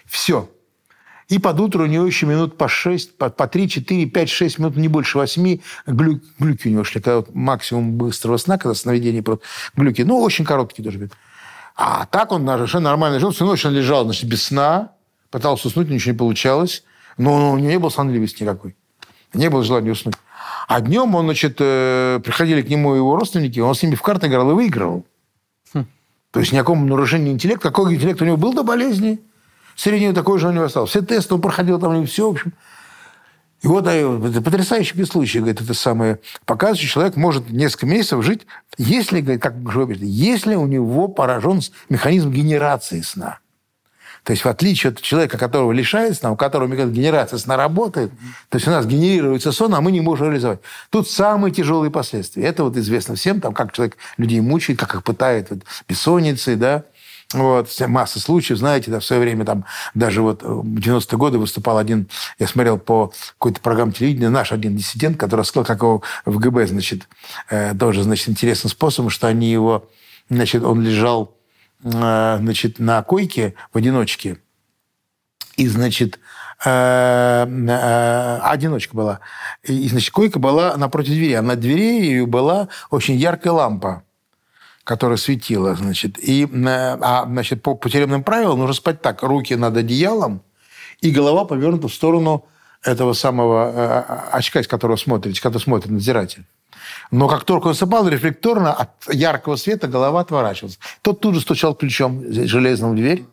[0.06, 0.50] Все.
[1.28, 4.60] И под утро у него еще минут по 6, по, по 3, 4, 5, 6
[4.60, 7.02] минут, не больше 8 глю, глюки у него шли.
[7.02, 9.44] Когда вот максимум быстрого сна, когда сновидение просто
[9.76, 10.04] глюки.
[10.04, 11.10] Ну, очень короткие тоже.
[11.76, 13.32] А так он совершенно нормально жил.
[13.32, 14.92] Всю ночь он лежал, значит, без сна.
[15.32, 16.84] Пытался уснуть, ничего не получалось.
[17.18, 18.76] Но у него не было сонливости никакой.
[19.34, 20.16] Не было желания уснуть.
[20.68, 24.28] А днем он, значит, э, приходили к нему его родственники, он с ними в карты
[24.28, 25.06] играл и выигрывал.
[26.36, 27.70] То есть никакого нарушения интеллекта.
[27.70, 29.22] Какой интеллект у него был до болезни?
[29.76, 30.90] Среднего такой же у него остался.
[30.92, 32.54] Все тесты он проходил там, и все, в общем.
[33.62, 38.46] И вот это потрясающий случай, говорит, это самое, показывает, человек может несколько месяцев жить,
[38.78, 43.40] если, как пишет, если у него поражен механизм генерации сна.
[44.24, 48.12] То есть в отличие от человека, которого лишает сна, у которого генерации сна работает,
[48.50, 50.60] то есть у нас генерируется сон, а мы не можем реализовать.
[50.90, 52.44] Тут самые тяжелые последствия.
[52.44, 56.86] Это вот известно всем, там, как человек людей мучает, как их пытает вот, бессонницей, да,
[57.34, 61.78] вот, масса случаев, знаете, да, в свое время там даже вот в 90-е годы выступал
[61.78, 62.08] один,
[62.40, 66.68] я смотрел по какой-то программе телевидения, наш один диссидент, который сказал, как его в ГБ,
[66.68, 67.08] значит,
[67.50, 69.90] э, тоже, значит, интересным способом, что они его,
[70.30, 71.36] значит, он лежал,
[71.84, 74.38] э, значит, на койке в одиночке,
[75.58, 76.20] и, значит,
[76.64, 79.20] э, э, одиночка была.
[79.64, 84.04] И, значит, койка была напротив двери, а над дверью была очень яркая лампа
[84.86, 86.18] которая светила, значит.
[86.20, 89.24] И, э, а, значит, по, по тюремным правилам нужно спать так.
[89.24, 90.42] Руки над одеялом
[91.02, 92.46] и голова повернута в сторону
[92.84, 94.00] этого самого э,
[94.32, 96.46] очка, из которого смотрите, который смотрит надзиратель.
[97.10, 100.78] Но как только он засыпал, рефлекторно от яркого света голова отворачивалась.
[101.02, 103.26] Тот тут же стучал ключом железным в дверь.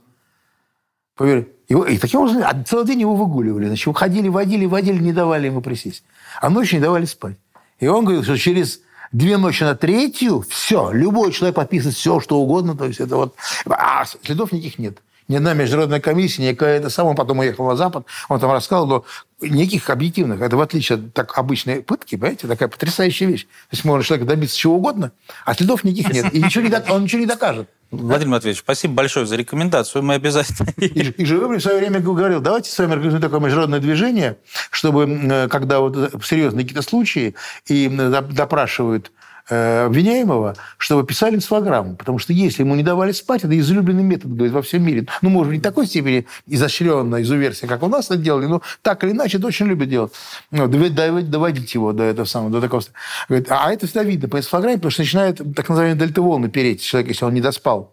[1.14, 1.52] Поверь.
[1.68, 3.66] Его, и таким образом, целый день его выгуливали.
[3.66, 6.02] Значит, уходили, водили, водили, не давали ему присесть.
[6.40, 7.36] А ночью не давали спать.
[7.78, 8.80] И он говорил, что через
[9.12, 12.74] две ночи на третью, все, любой человек подписывает все, что угодно.
[12.74, 13.34] То есть это вот...
[13.66, 14.98] А следов никаких нет.
[15.32, 17.06] Ни одна международная комиссия, никакая это сам.
[17.06, 19.04] Он потом уехал на Запад, он там рассказал, но
[19.40, 20.42] никаких объективных.
[20.42, 23.44] Это в отличие от так, обычной пытки, понимаете, такая потрясающая вещь.
[23.44, 25.12] То есть можно человека добиться чего угодно,
[25.46, 26.34] а следов никаких нет.
[26.34, 27.66] И ничего не, он ничего не докажет.
[27.90, 30.02] Владимир Матвеевич, спасибо большое за рекомендацию.
[30.02, 30.68] Мы обязательно...
[30.76, 34.36] И, и Живыгин в свое время говорил, давайте с вами организуем такое международное движение,
[34.70, 37.34] чтобы, э, когда вот серьезные какие-то случаи
[37.66, 41.96] и доп- допрашивают э, обвиняемого, чтобы писали инфограмму.
[41.96, 45.06] Потому что если ему не давали спать, это излюбленный метод, говорит, во всем мире.
[45.20, 49.12] Ну, может, не такой степени изощренно, изуверсия, как у нас это делали, но так или
[49.12, 50.12] иначе это очень любят делать.
[50.50, 52.82] Ну, доводить, его до этого самого, до такого.
[53.28, 57.08] Говорит, а это всегда видно по инфограмме, потому что начинает так называемые дельта-волны переть человек,
[57.10, 57.92] если он не доспал.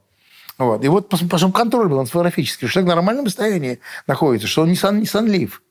[0.58, 0.84] Вот.
[0.84, 4.70] И вот пос- потом контроль был фотографический, что человек в нормальном состоянии находится, что он
[4.70, 5.62] не, сон, не сонлив.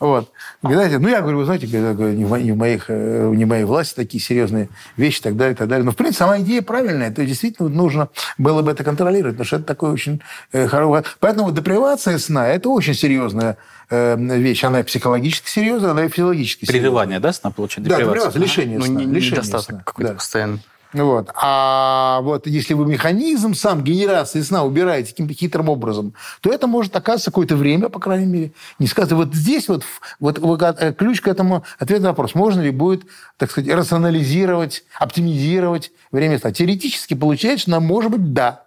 [0.00, 0.32] Вот.
[0.62, 4.20] Знаете, ну, я говорю, вы знаете, не, в, моих, э, не в моей власти такие
[4.22, 5.84] серьезные вещи и так далее, и так далее.
[5.84, 7.10] Но, в принципе, сама идея правильная.
[7.10, 10.22] То есть, действительно, нужно было бы это контролировать, потому что это такой очень
[10.52, 11.04] э, хороший...
[11.20, 13.58] Поэтому депривация сна– это очень серьезная
[13.90, 14.64] э, вещь.
[14.64, 16.80] Она и психологически серьезная, она и физиологически серьезная.
[16.80, 17.84] Прерывание, да, сна получить?
[17.84, 18.40] Да, Депривация.
[18.40, 19.00] лишение Ну, сна.
[19.00, 19.82] не- лишение недостаток сна.
[19.84, 20.14] какой-то Да.
[20.16, 20.60] постоянный.
[20.92, 21.30] Вот.
[21.34, 26.96] А вот если вы механизм сам генерации сна убираете каким-то хитрым образом, то это может
[26.96, 28.52] оказаться какое-то время, по крайней мере.
[28.78, 29.84] Не сказать, вот здесь вот,
[30.18, 33.04] вот, э, ключ к этому ответ на вопрос, можно ли будет,
[33.36, 36.50] так сказать, рационализировать, оптимизировать время сна.
[36.50, 38.64] Теоретически получается, что нам может быть да.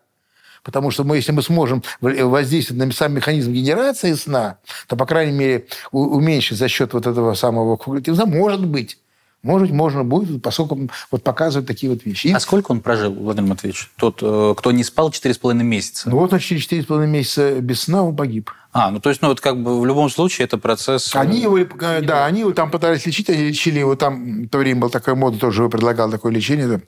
[0.63, 5.37] Потому что мы, если мы сможем воздействовать на сам механизм генерации сна, то, по крайней
[5.37, 8.97] мере, уменьшить за счет вот этого самого кумулятивного сна может быть.
[9.43, 12.29] Может быть, можно будет, поскольку вот показывают такие вот вещи.
[12.33, 13.91] А сколько он прожил, Владимир Матвеевич?
[13.97, 16.09] Тот, э, кто не спал 4,5 месяца.
[16.09, 18.49] ну вот, значит, через 4,5 месяца без сна он погиб.
[18.71, 21.13] А, ну то есть, ну вот как бы в любом случае это процесс...
[21.13, 24.47] э, Они его, э, да, они его там пытались лечить, они лечили его там, в
[24.47, 26.81] то время была такая мода, тоже предлагал такое лечение, это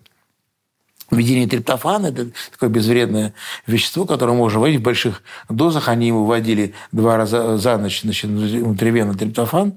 [1.11, 3.33] введение триптофана, это такое безвредное
[3.67, 5.87] вещество, которое можно вводить в больших дозах.
[5.89, 9.73] Они его вводили два раза за ночь, значит, внутривенно триптофан.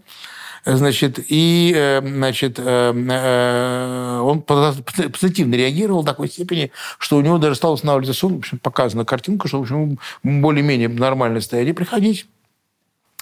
[0.64, 7.20] Значит, и э, значит, э, э, он пози- позитивно реагировал в такой степени, что у
[7.20, 8.34] него даже стал останавливаться сон.
[8.34, 11.74] В общем, показана картинка, что в общем, более-менее нормальное состояние.
[11.74, 12.26] Приходить.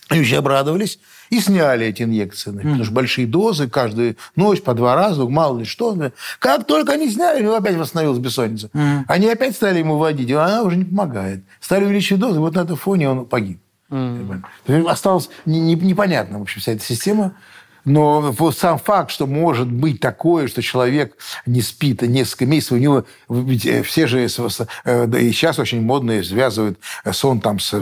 [0.09, 2.51] Они очень обрадовались и сняли эти инъекции.
[2.51, 5.97] значит, Потому что большие дозы, каждую ночь по два раза, мало ли что.
[6.39, 8.71] Как только они сняли, у него опять восстановилась бессонница.
[9.09, 11.43] Они опять стали ему вводить, и она уже не помогает.
[11.61, 13.59] Стали увеличивать дозы, вот на этом фоне он погиб.
[14.67, 17.35] Есть Осталось не- не- непонятно, в общем, вся эта система.
[17.85, 21.17] Но сам факт, что может быть такое, что человек
[21.47, 24.27] не спит несколько месяцев, у него э, все же, э,
[25.21, 27.73] и сейчас очень модные связывают э, сон там с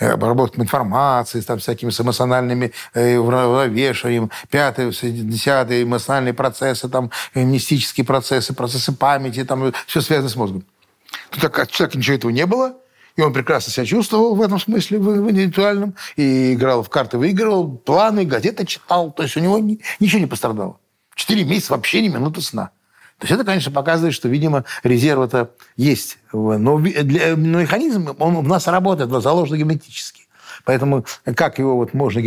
[0.00, 8.06] обработкой информации, с там всякими с эмоциональными уравновешиванием, пятый, с- десятый, эмоциональные процессы, там, мистические
[8.06, 10.64] процессы, процессы памяти, там, все связано с мозгом.
[11.28, 12.76] Тут так, от человека ничего этого не было,
[13.20, 17.76] и он прекрасно себя чувствовал в этом смысле, в, интеллектуальном, и играл в карты, выигрывал,
[17.76, 20.78] планы, газеты читал, то есть у него ни- ничего не пострадало.
[21.14, 22.70] Четыре месяца вообще ни минуты сна.
[23.18, 26.18] То есть это, конечно, показывает, что, видимо, резерв-то есть.
[26.32, 30.22] Но, для- механизм, он у нас работает, он заложен генетически.
[30.64, 31.04] Поэтому
[31.36, 32.20] как его вот можно,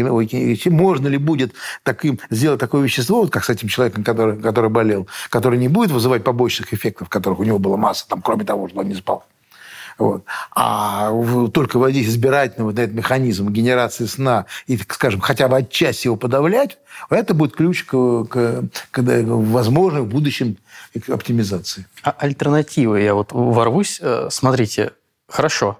[0.65, 5.07] можно ли будет таким, сделать такое вещество, вот как с этим человеком, который, который болел,
[5.29, 8.79] который не будет вызывать побочных эффектов, которых у него была масса, там, кроме того, что
[8.79, 9.25] он не спал.
[10.03, 10.25] Вот.
[10.53, 11.11] А
[11.53, 16.77] только вводить избирательно вот этот механизм генерации сна и, скажем, хотя бы отчасти его подавлять,
[17.09, 20.57] это будет ключ к, к, к возможной в будущем
[21.07, 21.85] оптимизации.
[22.03, 23.99] А альтернативы, я вот ворвусь.
[24.01, 24.91] Э, Смотрите,
[25.29, 25.77] хорошо,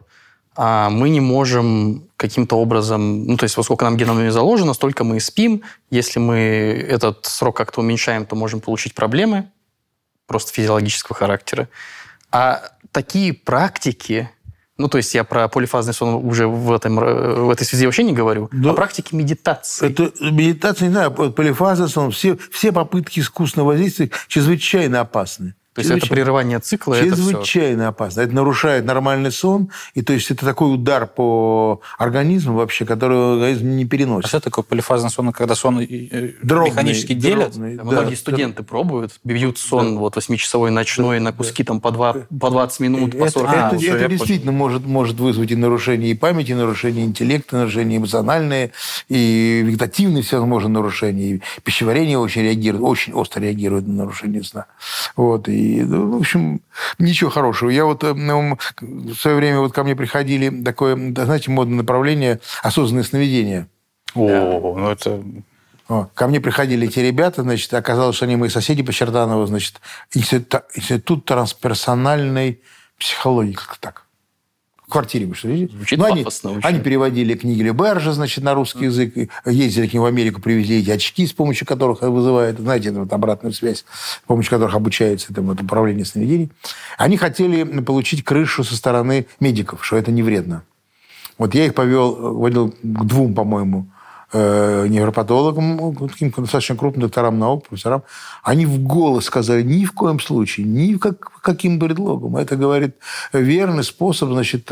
[0.56, 5.04] а мы не можем каким-то образом, ну, то есть, во сколько нам геномами заложено, столько
[5.04, 5.64] мы и спим.
[5.90, 9.50] Если мы этот срок как-то уменьшаем, то можем получить проблемы
[10.28, 11.68] просто физиологического характера.
[12.34, 14.28] А такие практики,
[14.80, 18.02] ну, то есть я про полифазный сон уже в, этом, э, в этой связи вообще
[18.02, 18.72] не говорю, Да.
[18.72, 19.92] а практики медитации.
[19.92, 25.54] Это медитация, не знаю, полифаза, сон, все, все попытки искусственного воздействия чрезвычайно опасны.
[25.74, 26.16] То есть это Чрезвычайно.
[26.16, 27.16] прерывание цикла, это все.
[27.16, 28.22] Чрезвычайно опасно.
[28.22, 29.70] Это нарушает нормальный сон.
[29.96, 34.28] И то есть это такой удар по организму вообще, который организм не А переносит.
[34.30, 37.52] что такое полифазный сон, когда сон э, э, Дробный, механически делят?
[37.54, 37.84] дробный, да.
[37.84, 42.80] Многие студенты пробуют, бьют сон вот восьмичасовой ночной на куски там по, два, по 20
[42.80, 43.82] минут, по Это, 40 А, это- минут.
[43.82, 44.10] всё, это понял.
[44.18, 48.72] действительно может, может вызвать и нарушение и памяти, и нарушение интеллекта, нарушение эмоциональное,
[49.10, 51.24] и вегетативные всевозможные нарушения.
[51.36, 54.66] И пищеварение очень реагирует, очень остро реагирует на нарушение сна.
[55.16, 55.48] Вот.
[55.50, 56.62] И, ну, в общем,
[57.00, 57.70] ничего хорошего.
[57.70, 62.40] Я вот ну, в свое время вот ко мне приходили такое, да, знаете, модное направление
[62.62, 63.68] осознанное сновидение.
[64.16, 65.24] О, ну это...
[66.16, 69.82] Ко мне приходили эти ребята, значит, оказалось, что они мои соседи по Черданову, значит,
[70.14, 72.62] институт, институт трансперсональной
[72.98, 74.03] психологии, как так.
[74.94, 75.76] Квартире вы что, видите?
[75.76, 76.60] Звучит Ну, они, очень.
[76.62, 80.82] они переводили книги Лебержа, значит, на русский язык, и ездили к ним в Америку, привезли
[80.82, 85.48] эти очки, с помощью которых вызывают, знаете, вот обратную связь, с помощью которых обучается этому
[85.48, 86.52] вот, управление сновидений.
[87.00, 90.64] Они хотели получить крышу со стороны медиков, что это не вредно.
[91.40, 93.93] Вот я их повел, водил к двум, по-моему, э,
[94.34, 98.04] невропатологам, ну, таким достаточно крупным докторам наук, профессорам.
[98.44, 102.38] Они в голос сказали, ни в коем случае, ни как, каким предлогом.
[102.38, 102.96] Это, говорит,
[103.32, 104.72] верный способ, значит,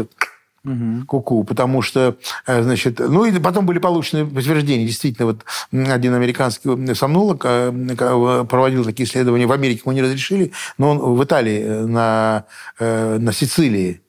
[1.08, 4.86] куку, потому что, э, значит, ну и потом были получены подтверждения.
[4.86, 9.48] Действительно, вот один американский сомнолог э, э, проводил такие исследования.
[9.48, 12.46] В Америке ему не разрешили, но он в Италии, э, на,
[12.80, 14.02] э, на Сицилии,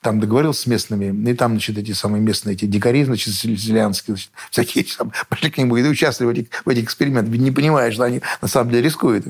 [0.00, 4.30] там договорился с местными, и там, значит, эти самые местные эти дикари, значит, сицилианские, значит,
[4.50, 8.04] всякие там, пошли к нему и участвовали в этих, в этих экспериментах, не понимая, что
[8.04, 9.24] они на самом деле рискуют.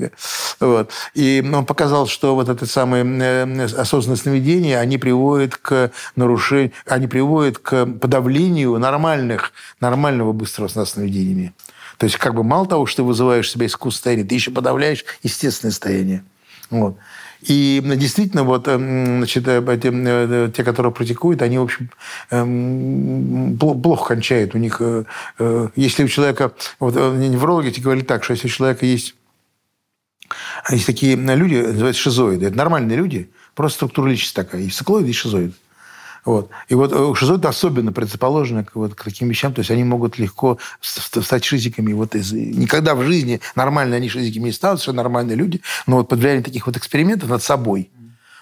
[0.59, 0.91] Вот.
[1.15, 7.07] И он показал, что вот это самое э, осознанное сновидение, они приводят к нарушению, они
[7.07, 11.53] приводят к подавлению нормальных, нормального быстрого сна сновидениями.
[11.97, 15.03] То есть, как бы мало того, что ты вызываешь себя искусственное состояние, ты еще подавляешь
[15.23, 16.23] естественное состояние.
[16.69, 16.97] Вот.
[17.41, 21.89] И действительно, вот, эм, значит, э, эти, э, те, которые практикуют, они, в общем,
[22.31, 24.55] эм, пл- плохо кончают.
[24.55, 25.05] У них, э,
[25.39, 26.51] э, если у человека...
[26.79, 29.15] Вот э, неврологи говорили так, что если у человека есть
[30.69, 32.47] есть такие люди, называются шизоиды.
[32.47, 34.61] Это нормальные люди, просто структура личности такая.
[34.61, 35.53] Есть циклоиды и шизоиды.
[36.29, 36.51] Вот.
[36.67, 40.19] И вот э, шизоиды особенно предрасположены к, вот, к таким вещам, то есть они могут
[40.19, 41.91] легко стать шизиками.
[41.93, 42.31] Вот из...
[42.31, 46.43] Никогда в жизни нормально они шизиками не станут, что нормальные люди, но вот под влиянием
[46.43, 47.89] таких вот экспериментов над собой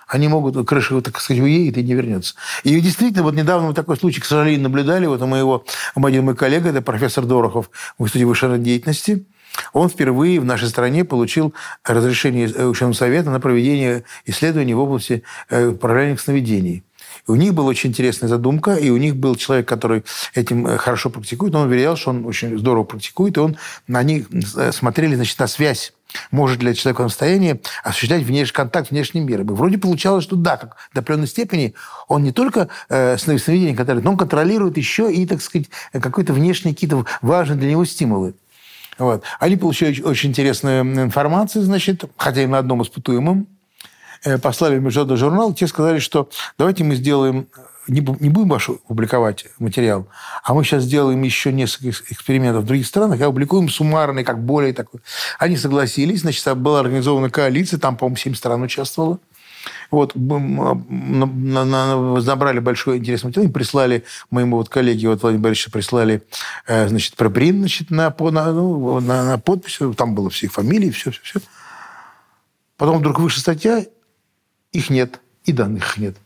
[0.06, 2.36] они могут, крыша, так сказать, уедет и не вернется.
[2.64, 5.06] И действительно, вот недавно мы такой случай, к сожалению, наблюдали.
[5.06, 5.64] Вот у моего,
[5.96, 9.26] один мой коллега, это профессор Дорохов в Институте высшей деятельности,
[9.74, 11.54] он впервые в нашей стране получил
[11.86, 16.84] разрешение ученого совета на проведение исследований в области э, управления сновидений.
[17.28, 20.04] У них была очень интересная задумка, и у них был человек, который
[20.34, 23.58] этим э, хорошо практикует, он уверял, что он очень здорово практикует, и он,
[23.88, 25.94] на них э, смотрели значит, на связь
[26.32, 29.48] может ли человек в состоянии осуществлять внешний контакт с внешним миром.
[29.48, 31.74] И вроде получалось, что да, как до определенной степени
[32.08, 36.74] он не только э, сновидение контролирует, но он контролирует еще и, так сказать, какой-то внешние
[36.74, 38.36] какие-то важные для него стимулы.
[38.98, 39.24] Вот.
[39.40, 43.57] Они получили очень интересную информацию, значит, хотя и на одном испытуемом, э,
[44.42, 47.48] послали в международный журнал, те сказали, что давайте мы сделаем
[47.88, 50.08] не, будем ваш публиковать материал,
[50.44, 54.74] а мы сейчас сделаем еще несколько экспериментов в других странах и опубликуем суммарный, как более
[54.74, 55.02] такой.
[55.40, 59.20] Они согласились, значит, была организована коалиция, там, по-моему, 7 стран участвовало.
[59.92, 66.24] Вот, набрали большой интересный материал, прислали моему вот коллеге, вот Владимир Борисовичу, прислали,
[66.68, 70.90] э, значит, пропринт, значит, на, на, ну, на, на подпись, там было все их фамилии,
[70.90, 71.40] все, все, все.
[72.78, 73.86] Потом вдруг вышла статья,
[74.72, 76.18] их нет, и данных нет.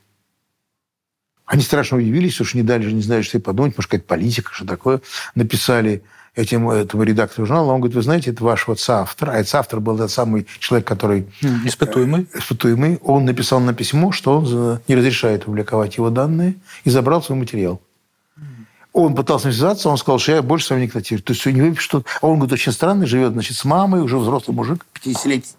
[1.45, 4.53] Они страшно удивились, что не дали же, не знали, что и подумать, может, какая-то политика,
[4.53, 5.01] что такое.
[5.35, 6.01] Написали
[6.35, 9.81] этим, этому редактору журнала, он говорит, вы знаете, это ваш вот соавтор, а этот соавтор
[9.81, 11.27] был тот самый человек, который...
[11.65, 12.27] Испытуемый.
[12.33, 12.99] Э, испытуемый.
[13.03, 17.81] Он написал на письмо, что он не разрешает публиковать его данные, и забрал свой материал.
[18.93, 21.23] Он пытался связаться, он сказал, что я больше с вами не контактирую.
[21.23, 24.17] То есть у него что а Он, говорит, очень странный, живет, значит, с мамой, уже
[24.17, 25.55] взрослый мужик, 50-летний.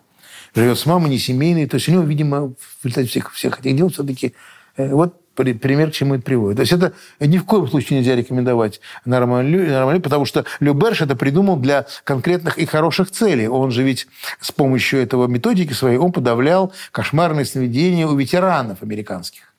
[0.55, 1.66] Живет с мамой, не семейный.
[1.66, 4.34] То есть у него, видимо, в результате всех, всех этих дел все-таки...
[4.76, 6.57] Э, вот пример, к чему это приводит.
[6.57, 11.16] То есть это ни в коем случае нельзя рекомендовать нормально, нормально потому что Люберш это
[11.16, 13.48] придумал для конкретных и хороших целей.
[13.48, 14.07] Он же ведь
[14.40, 19.55] с помощью этого методики своей он подавлял кошмарные сновидения у ветеранов американских.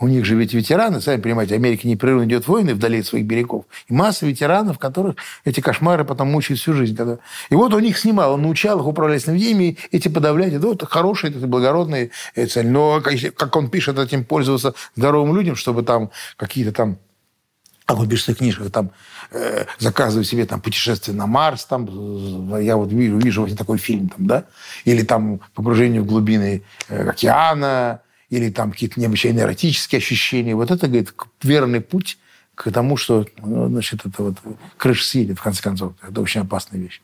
[0.00, 3.66] У них же ведь ветераны, сами понимаете, Америка непрерывно идет войны вдали от своих берегов.
[3.86, 6.96] И масса ветеранов, которых эти кошмары потом мучают всю жизнь.
[6.96, 7.18] Когда...
[7.50, 10.54] И вот он их снимал, он научал их управлять сновидениями, эти подавлять.
[10.54, 12.68] Это вот хорошие, это благородные цели.
[12.68, 13.02] Но,
[13.36, 16.98] как он пишет, этим пользоваться здоровым людям, чтобы там какие-то там
[17.84, 18.92] как он пишет в книжках, там,
[19.32, 24.08] э, заказываю себе там путешествие на Марс, там, я вот вижу, вижу вот такой фильм,
[24.08, 24.44] там, да,
[24.84, 30.54] или там погружение в глубины э, океана, или там какие-то необычайные эротические ощущения.
[30.54, 31.12] Вот это, говорит,
[31.42, 32.18] верный путь
[32.54, 34.36] к тому, что ну, значит, это вот
[34.76, 35.92] крыша съедет, в конце концов.
[36.06, 37.02] Это очень опасная вещь.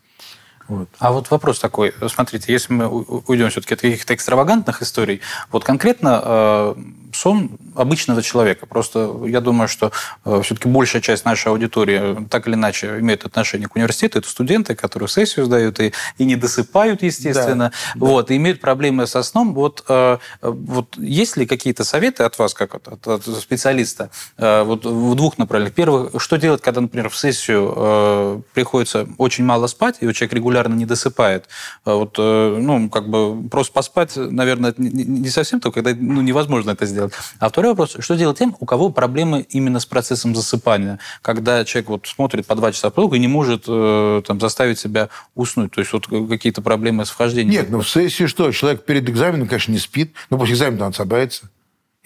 [0.69, 0.89] Вот.
[0.99, 1.95] А вот вопрос такой.
[2.09, 5.21] Смотрите, если мы уйдем все-таки от каких-то экстравагантных историй,
[5.53, 6.75] вот конкретно
[7.17, 8.67] сон обычного человека.
[8.67, 9.93] Просто я думаю, что
[10.25, 14.19] э, все-таки большая часть нашей аудитории так или иначе имеет отношение к университету.
[14.19, 17.73] Это студенты, которые сессию сдают и, и не досыпают, естественно.
[17.95, 19.55] Да, вот, и имеют проблемы со сном.
[19.55, 24.63] Вот, э, вот есть ли какие-то советы от вас, как от, от, от специалиста, э,
[24.63, 25.75] вот в двух направлениях?
[25.75, 30.87] Первое, что делать, когда, например, в сессию приходится очень мало спать, и человек регулярно не
[30.87, 31.49] досыпает?
[31.85, 37.06] Вот, ну, как бы просто поспать, наверное, не совсем то, когда ну, невозможно это сделать.
[37.39, 41.91] А второй вопрос, что делать тем, у кого проблемы именно с процессом засыпания, когда человек
[41.91, 45.81] вот смотрит по два часа в и не может э, там, заставить себя уснуть, то
[45.81, 47.53] есть вот какие-то проблемы с вхождением?
[47.53, 50.91] Нет, ну в сессии что, человек перед экзаменом, конечно, не спит, но после экзамена он
[50.91, 51.51] отсыпается.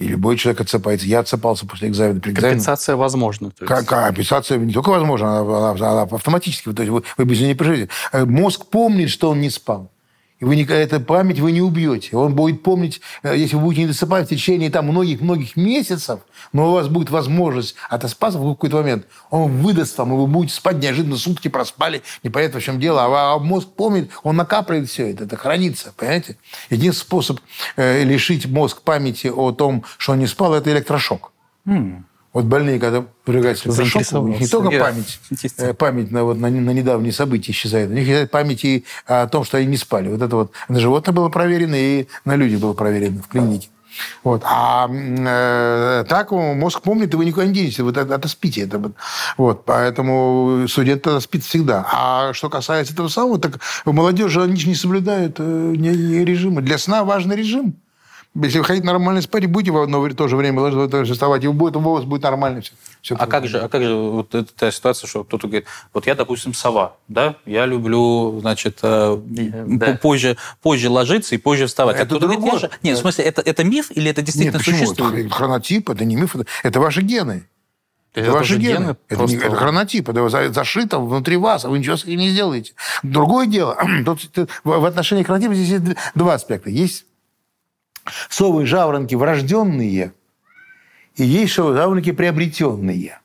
[0.01, 1.07] И любой человек отсыпается.
[1.07, 2.21] Я отсыпался после экзамена.
[2.21, 3.51] При Компенсация возможна.
[3.51, 3.87] То есть...
[3.87, 6.73] Компенсация не только возможна, она, она, она автоматически.
[6.73, 7.91] То есть вы, вы без нее не проживете.
[8.11, 9.91] Э, мозг помнит, что он не спал.
[10.41, 12.17] И вы, эту память вы не убьете.
[12.17, 16.21] Он будет помнить, э, если вы будете не досыпать в течение там многих-многих месяцев,
[16.55, 20.55] но у вас будет возможность отоспаться в какой-то момент, он выдаст вам, и вы будете
[20.55, 23.05] спать неожиданно сутки проспали, непонятно в чем дело.
[23.05, 26.39] А, а мозг помнит, он накапливает все это, это хранится, понимаете?
[26.71, 27.41] Единственный способ
[27.77, 31.33] э, лишить мозг памяти о том, что он не спал, это электрошок.
[31.67, 32.05] Mm.
[32.33, 35.21] Вот больные, когда подвергаются электрошоку, у них не только память,
[35.59, 39.43] э, память на, вот, на, на недавние события исчезает, у них память и о том,
[39.45, 40.09] что они не спали.
[40.09, 43.69] Вот это вот на животных было проверено и на людях было проверено в клинике.
[44.23, 44.43] Вот.
[44.45, 48.63] А э, так мозг помнит, и вы никуда не денетесь, вы это, это спите.
[48.63, 48.93] Это,
[49.37, 49.65] вот.
[49.65, 51.87] Поэтому студент тогда спит всегда.
[51.93, 56.63] А что касается этого самого, так молодежь, они же не соблюдают э, режимы.
[56.63, 57.75] Для сна важный режим.
[58.35, 61.75] Если вы хотите нормально спать, будете в одно в то же время вставать, и будет,
[61.75, 62.73] у вас будет нормально все.
[63.03, 66.15] все а как, же, а как же вот эта ситуация, что кто-то говорит, вот я,
[66.15, 69.99] допустим, сова, да, я люблю, значит, э, да.
[70.01, 71.97] позже, позже ложиться и позже вставать.
[71.97, 72.71] А это а кто-то говорит, я же...
[72.85, 74.79] Нет, в смысле, это, это миф или это действительно Нет, почему?
[74.79, 75.27] существует?
[75.27, 77.49] Это хронотип, это не миф, это, это ваши гены.
[78.15, 78.79] Это, это ваши гены.
[78.79, 79.37] гены это, просто...
[79.37, 82.75] не, это хронотип, это зашито внутри вас, а вы ничего с этим не сделаете.
[83.03, 86.71] Другое дело, тут, в отношении хронотипа здесь есть два аспекта.
[86.71, 87.07] Есть
[88.29, 90.13] совы жаворонки врожденные,
[91.17, 93.21] и есть совы жаворонки приобретенные.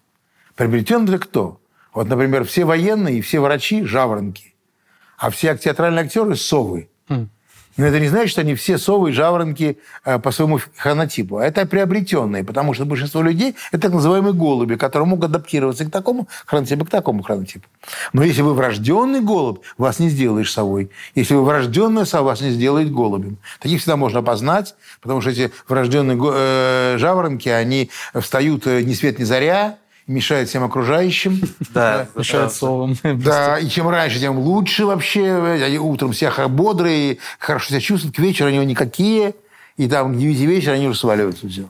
[0.56, 1.60] Приобретенные кто?
[1.94, 4.54] Вот, например, все военные и все врачи– жаворонки,
[5.18, 6.90] а все театральные актеры– совы.
[7.08, 7.28] Mm.
[7.78, 11.40] Но это не значит, что они все совы и жаворонки э, по своему хронотипу.
[11.40, 16.28] Это приобретенные, потому что большинство людей– это так называемые голуби, которые могут адаптироваться к такому
[16.46, 17.68] хронотипу, к такому хронотипу.
[18.14, 20.90] Но если вы врожденный голубь, вас не сделаешь совой.
[21.16, 23.38] Если вы врожденная сова, вас не сделает голубем.
[23.60, 29.20] Таких всегда можно опознать, потому что эти врожденные э, жаворонки, они встают э, ни свет
[29.20, 31.42] ни заря, мешает всем окружающим.
[31.74, 32.96] Да, мешает совам.
[33.04, 35.62] Да, и чем раньше, тем лучше вообще.
[35.64, 39.36] Они утром все бодрые, хорошо себя чувствуют, к вечеру они никакие.
[39.78, 41.50] И там к 9 вечера они уже сваливаются.
[41.50, 41.70] Все.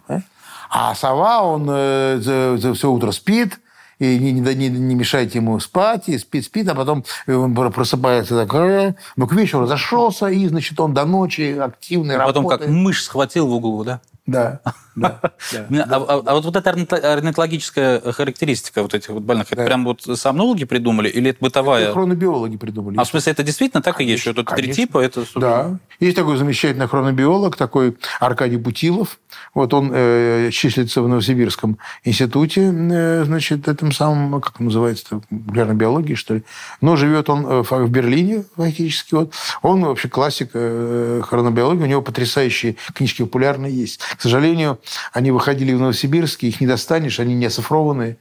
[0.70, 3.60] А сова, он э, все утро спит,
[4.00, 8.96] и не, не, не мешайте ему спать, и спит, спит, а потом он просыпается такой,
[9.16, 13.48] ну, к вечеру разошелся, и, значит, он до ночи активный, а потом как мышь схватил
[13.48, 14.02] в углу, да?
[14.26, 14.62] Да.
[14.96, 19.84] Да, а, а, а вот, вот эта орнитологическая характеристика вот этих вот больных, это прям
[19.84, 21.84] вот сомнологи придумали или это бытовая?
[21.84, 22.98] Это хронобиологи придумали.
[22.98, 25.00] А в смысле это действительно так и есть, что это три типа?
[25.00, 25.78] Это, да.
[26.00, 29.20] Есть такой замечательный хронобиолог, такой Аркадий Путилов.
[29.54, 36.16] Вот он э, числится в Новосибирском институте, э, значит, этом самом, как называется, популярной биологии,
[36.16, 36.44] что ли.
[36.80, 39.14] Но живет он э, в Берлине фактически.
[39.16, 39.34] Вот.
[39.62, 44.00] Он вообще классик э, хронобиологии, у него потрясающие книжки популярные есть.
[44.18, 44.80] К сожалению,
[45.14, 48.18] они выходили в Новосибирске, их не достанешь, они не оцифрованные.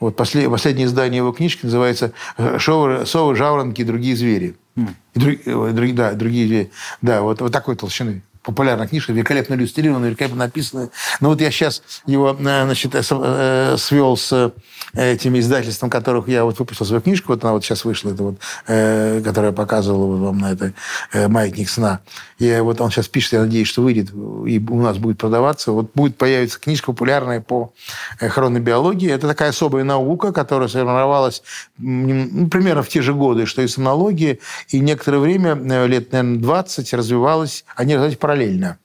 [0.00, 2.12] Вот послед, последнее издание его книжки называется
[2.58, 4.56] «Совы, совы жаворонки и другие звери».
[4.76, 4.94] Mm.
[5.14, 6.70] И друг, друг, да, другие звери.
[7.00, 10.90] Да, вот, вот такой толщины популярная книжка, великолепно иллюстрированная, великолепно написанная.
[11.20, 14.52] Но вот я сейчас его э, значит, э, э, свел с
[14.94, 18.36] этим издательством, которых я вот выпустил свою книжку, вот она вот сейчас вышла, это вот,
[18.64, 20.72] которая показывала вам на это
[21.12, 22.00] «Маятник сна».
[22.38, 25.72] И вот он сейчас пишет, я надеюсь, что выйдет, и у нас будет продаваться.
[25.72, 27.72] Вот будет появиться книжка популярная по
[28.18, 29.10] хронобиологии.
[29.10, 31.42] Это такая особая наука, которая сформировалась
[31.78, 34.38] ну, примерно в те же годы, что и сомнология,
[34.68, 35.54] и некоторое время,
[35.86, 38.78] лет, наверное, 20, развивалась, они развивались параллельно параллельно.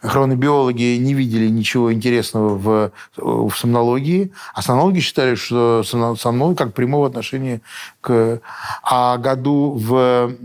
[0.00, 7.06] Хронобиологи не видели ничего интересного в, в сомнологии, а сомнологи считали, что сомнология как прямого
[7.08, 7.60] отношения
[8.00, 8.40] к...
[8.82, 10.36] А году в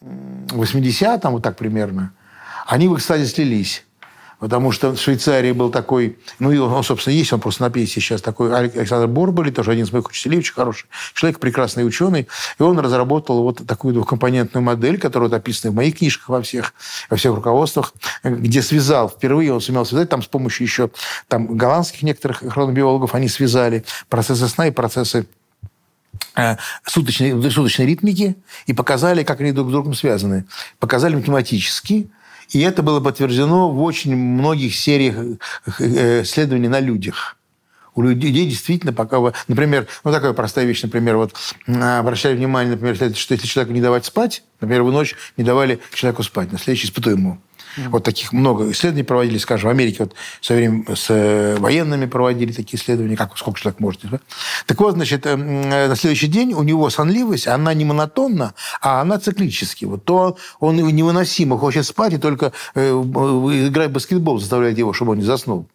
[0.00, 2.12] 80-м, вот так примерно,
[2.66, 3.84] они в экстазе слились.
[4.40, 8.00] Потому что в Швейцарии был такой, ну, и он, собственно, есть, он просто на пенсии
[8.00, 12.26] сейчас такой, Александр Борбали, тоже один из моих учителей, очень хороший человек, прекрасный ученый.
[12.58, 16.72] И он разработал вот такую двухкомпонентную модель, которая вот описана в моих книжках во всех,
[17.10, 17.92] во всех руководствах,
[18.24, 20.90] где связал, впервые он сумел связать, там с помощью еще
[21.28, 25.26] там, голландских некоторых хронобиологов, они связали процессы сна и процессы
[26.36, 28.36] э, суточной, суточной ритмики
[28.66, 30.46] и показали, как они друг с другом связаны.
[30.78, 32.10] Показали математически,
[32.50, 35.16] и это было подтверждено в очень многих сериях
[35.78, 37.36] э, исследований на людях.
[37.94, 39.18] У людей действительно пока...
[39.48, 41.34] Например, ну такая простая вещь, например, вот
[41.66, 46.22] обращали внимание, например, что если человеку не давать спать, например, вы ночь не давали человеку
[46.22, 47.42] спать, на следующий испытуемому.
[47.76, 52.52] Вот таких много исследований проводили, скажем, в Америке вот все время с э, военными проводили
[52.52, 54.00] такие исследования, как сколько человек может.
[54.02, 54.20] Да?
[54.66, 59.18] Так вот, значит, э, на следующий день у него сонливость, она не монотонна, а она
[59.18, 59.84] циклически.
[59.84, 65.12] Вот то он невыносимо хочет спать и только э, играть в баскетбол заставляет его, чтобы
[65.12, 65.68] он не заснул.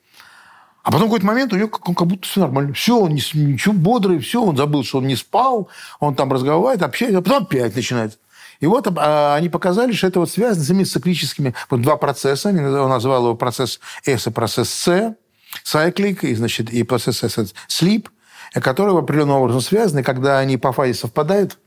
[0.85, 2.73] А потом какой-то момент у него как, как будто все нормально.
[2.73, 5.67] Все, он не, ничего бодрый, все, он забыл, что он не спал,
[5.99, 8.19] он там разговаривает, общается, а потом опять начинает.
[8.59, 11.53] И вот а, они показали, что это вот связано с этими циклическими...
[11.69, 12.49] Вот два процесса.
[12.49, 15.15] Он назвал его процесс S и процесс C.
[15.63, 18.07] Cyclic, и, значит, и процесс S– sleep,
[18.53, 20.03] которые определенным образом связаны.
[20.03, 21.57] Когда они по фазе совпадают,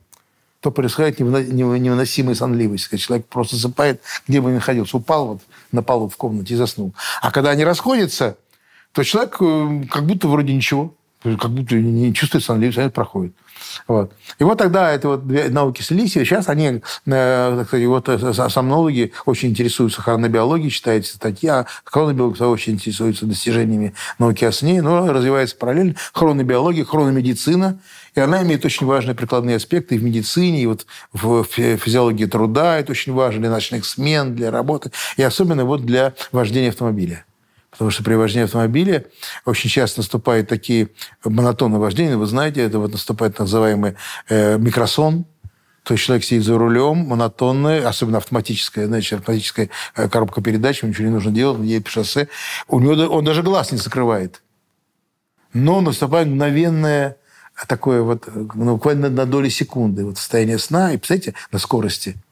[0.60, 2.98] то происходит невыносимая сонливость.
[2.98, 4.96] Человек просто засыпает, где бы ни находился.
[4.96, 6.94] Упал вот на полу в комнате и заснул.
[7.22, 8.36] А когда они расходятся,
[8.92, 13.34] то человек э, как будто вроде ничего Как будто не чувствует сонливость, а проходит.
[13.86, 14.12] Вот.
[14.38, 18.08] И вот тогда это вот две науки слились, и сейчас они, э, так сказать, вот
[18.08, 25.12] э, сомнологи очень интересуются хронобиологией, читается статья, хронобиологи очень интересуются достижениями науки о сне, но
[25.12, 27.80] развивается параллельно хронобиология, хрономедицина,
[28.14, 32.78] и она имеет очень важные прикладные аспекты и в медицине, и вот в физиологии труда
[32.78, 37.24] это очень важно, для ночных смен, для работы, и особенно вот для вождения автомобиля.
[37.78, 39.04] Потому что при вождении автомобиля
[39.44, 40.88] очень часто наступают такие
[41.24, 42.16] монотонные вождения.
[42.16, 43.94] Вы знаете, это вот наступает так называемый
[44.28, 45.26] э, микросон,
[45.84, 50.90] то есть человек сидит за рулем, монотонный, особенно автоматическая, значит, автоматическая э, коробка передач, ему
[50.90, 52.26] ничего не нужно делать, он едет по шоссе.
[52.66, 54.42] У него он даже глаз не закрывает.
[55.52, 57.16] Но наступает мгновенное
[57.68, 62.16] такое вот, ну, буквально на доли секунды, вот состояние сна, и, представляете, на скорости–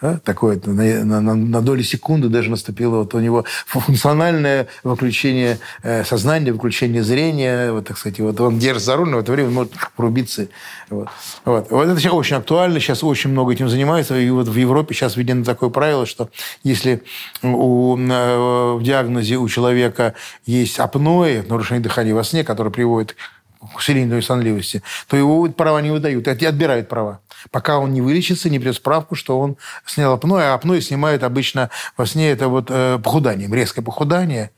[0.00, 0.18] а?
[0.18, 6.52] Такое на, на, на доли секунды даже наступило вот у него функциональное выключение э, сознания,
[6.52, 9.72] выключение зрения, вот, так сказать, вот он держит за руль, но в это время может
[9.96, 10.48] порубиться.
[10.88, 11.08] Вот.
[11.44, 11.70] Вот.
[11.70, 15.16] вот это сейчас очень актуально, сейчас очень много этим занимается, и вот в Европе сейчас
[15.16, 16.30] введено такое правило, что
[16.62, 17.02] если
[17.42, 20.14] у, в диагнозе у человека
[20.46, 23.37] есть апноэ, нарушение дыхания во сне, которое приводит к
[23.74, 28.76] усилению сонливости, то его права не выдают, отбирают права пока он не вылечится, не придет
[28.76, 29.56] справку, что он
[29.86, 30.44] снял апноэ.
[30.44, 34.50] А апноэ снимают обычно во сне это вот э, похуданием, резкое похудание.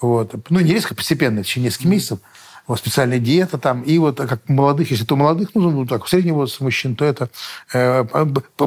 [0.00, 0.34] Вот.
[0.50, 2.18] Ну, не резко, постепенно, в течение нескольких месяцев.
[2.66, 3.82] Вот специальная диета там.
[3.82, 7.28] И вот как молодых, если то молодых, ну, ну так, среднего возраста мужчин, то это
[7.72, 8.04] э,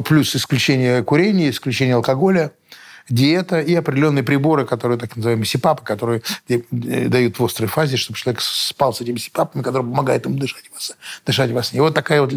[0.04, 2.52] плюс исключение курения, исключение алкоголя–
[3.08, 6.60] диета и определенные приборы, которые так называемые СИПАПы, которые э,
[7.08, 10.96] дают в острой фазе, чтобы человек спал с этими СИПАПами, которые помогают ему дышать сне,
[11.24, 11.78] дышать во сне.
[11.78, 12.34] И вот такая вот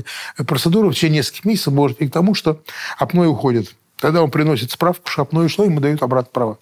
[0.48, 2.62] процедура в течение нескольких месяцев может прийти к тому, что
[2.98, 3.76] апноэ уходит.
[3.98, 6.58] Тогда он приносит справку, что апноэ ушло, ему дают обратно права.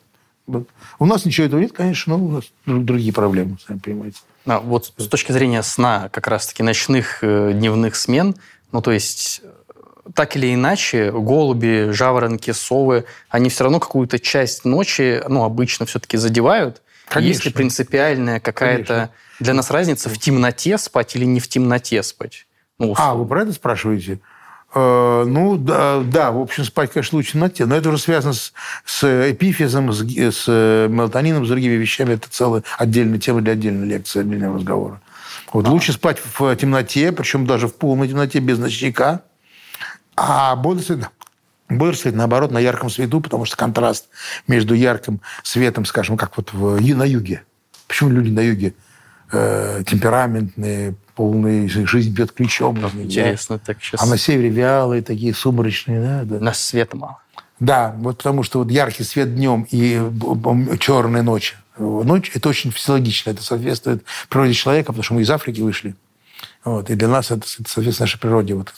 [0.99, 4.19] У нас ничего этого нет, конечно, но у нас другие проблемы, сами понимаете.
[4.45, 8.35] А вот с точки зрения сна, как раз-таки ночных, э, дневных смен,
[8.71, 9.41] ну, то есть
[10.13, 16.17] так или иначе, голуби, жаворонки, совы, они все равно какую-то часть ночи, ну, обычно все-таки
[16.17, 16.81] задевают.
[17.07, 17.29] Конечно.
[17.29, 22.47] Есть ли принципиальная какая-то для нас разница в темноте спать или не в темноте спать?
[22.79, 24.19] Ну, а, вы про это спрашиваете?
[24.75, 28.33] Э, ну, да, да, в общем, спать, конечно, лучше в темноте, но это уже связано
[28.33, 28.53] с,
[28.85, 32.15] с эпифизом, с, с э, мелатонином, с другими вещами.
[32.15, 35.01] Это целая отдельная тема для отдельной лекции, отдельного разговора.
[35.53, 35.71] Вот а.
[35.71, 39.21] лучше спать в темноте, причем даже в полной темноте, без ночника–
[40.17, 41.05] а бодрствовать,
[41.69, 44.07] бодрствовать, наоборот, на ярком свету, потому что контраст
[44.47, 47.43] между ярким светом, скажем, как вот в, на юге.
[47.87, 48.73] Почему люди на юге
[49.31, 52.77] э, темпераментные, полные, жизнь бьет ключом.
[52.95, 53.63] Интересно, да?
[53.65, 54.01] так сейчас...
[54.01, 56.01] А на севере вялые, такие сумрачные.
[56.01, 56.43] Да, да.
[56.43, 57.19] На света мало.
[57.59, 59.99] Да, вот потому что вот яркий свет днем и
[60.79, 61.55] черная ночь.
[61.77, 65.95] Ночь– это очень физиологично, это соответствует природе человека, потому что мы из Африки вышли.
[66.67, 66.89] Вот.
[66.89, 68.53] И для нас это, соответственно, нашей природе.
[68.53, 68.73] Вот.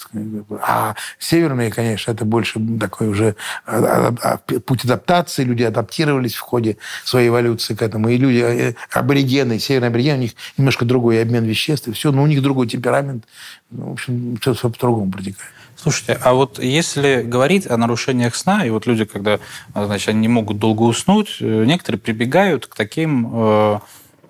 [0.61, 3.35] А северные, конечно, это больше такой уже
[3.65, 5.43] а, а, а, путь адаптации.
[5.43, 8.09] Люди адаптировались в ходе своей эволюции к этому.
[8.09, 12.21] И люди, э, аборигены, северные аборигены, у них немножко другой обмен веществ, и все, но
[12.21, 13.25] у них другой темперамент.
[13.71, 15.51] Ну, в общем, все, все по-другому протекает.
[15.75, 19.39] Слушайте, а вот если говорить о нарушениях сна, и вот люди, когда,
[19.73, 23.79] значит, они не могут долго уснуть, э, некоторые прибегают к таким э,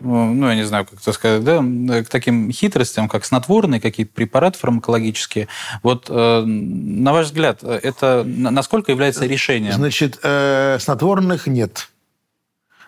[0.01, 1.61] ну, я не знаю, как это сказать, да,
[2.03, 5.47] к таким хитростям, как снотворные, какие-то препараты фармакологические.
[5.83, 9.73] Вот, э, на ваш взгляд, это насколько является решением?
[9.73, 11.89] Значит, э, снотворных нет.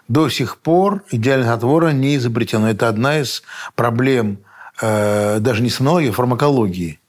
[0.07, 2.69] До сих пор идеальное снотворное не изобретено.
[2.69, 3.43] Это одна из
[3.75, 4.39] проблем
[4.81, 6.99] э, даже не сомнологии, а фармакологии.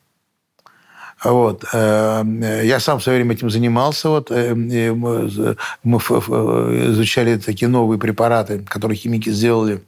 [1.24, 1.64] Вот.
[1.72, 4.08] Я сам в свое время этим занимался.
[4.08, 4.30] Вот.
[4.30, 5.46] Мы
[5.84, 9.84] изучали такие новые препараты, которые химики сделали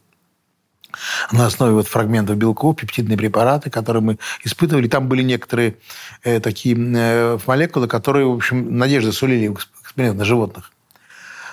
[1.33, 4.89] на основе вот фрагментов белков, пептидные препараты, которые мы испытывали.
[4.89, 5.77] Там были некоторые
[6.23, 10.71] э, такие э, молекулы, которые, в общем, надежды сулили в эксперимент на животных.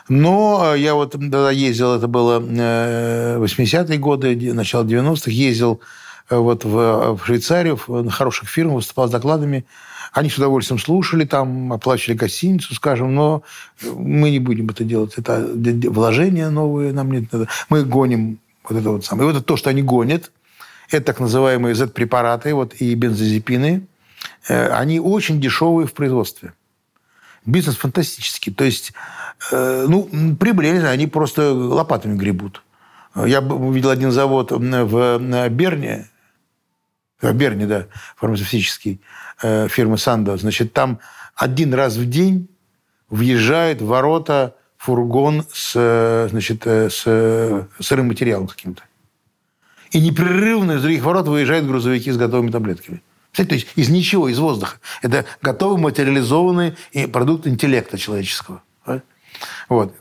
[0.10, 5.80] Но я вот когда ездил, это было 80-е э, годы, начало 90-х, ездил
[6.30, 9.66] э, вот в, в Швейцарию, в, на хороших фирмах, выступал с докладами.
[10.12, 13.43] Они с удовольствием слушали, там оплачивали гостиницу, скажем, но
[13.82, 15.14] мы не будем это делать.
[15.16, 15.47] Это
[15.89, 17.26] вложения новые нам нет.
[17.70, 18.39] Мы гоним
[18.72, 19.30] вот это вот самое.
[19.30, 20.32] И вот это то, что они гонят,
[20.89, 23.88] это так называемые Z-препараты вот, и бензодиазепины.
[24.47, 26.53] Э, они очень дешевые в производстве.
[27.45, 28.53] Бизнес фантастический.
[28.53, 28.93] То есть,
[29.51, 30.09] э, ну,
[30.39, 32.63] прибыль, я не знаю, они просто лопатами гребут.
[33.15, 36.10] Я видел один завод в Берне,
[37.22, 39.02] в Берне, да, фармацевтический,
[39.41, 40.38] э, фирмы Сандо.
[40.38, 40.99] Значит, там
[41.35, 42.48] один раз в день
[43.10, 48.82] въезжает в ворота фургон с, значит, с сырым материалом каким-то.
[49.91, 53.03] И непрерывно из других ворот выезжают грузовики с готовыми таблетками.
[53.34, 54.78] То есть из ничего, из воздуха.
[55.03, 56.76] Это готовый материализованный
[57.12, 58.64] продукт интеллекта человеческого.
[59.70, 59.95] Вот.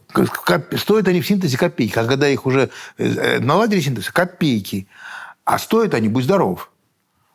[0.76, 1.98] Стоят они в синтезе копейки.
[1.98, 4.88] А когда их уже э, наладили синтез, копейки.
[5.44, 6.70] А стоят они, будь здоров.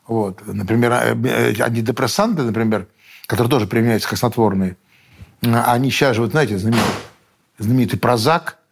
[0.07, 0.41] Вот.
[0.45, 2.87] Например, э, э, антидепрессанты, например,
[3.27, 4.77] которые тоже применяются как снотворные,
[5.41, 6.91] они сейчас же, вот знаете, знаменитый,
[7.57, 8.57] знаменитый Прозак–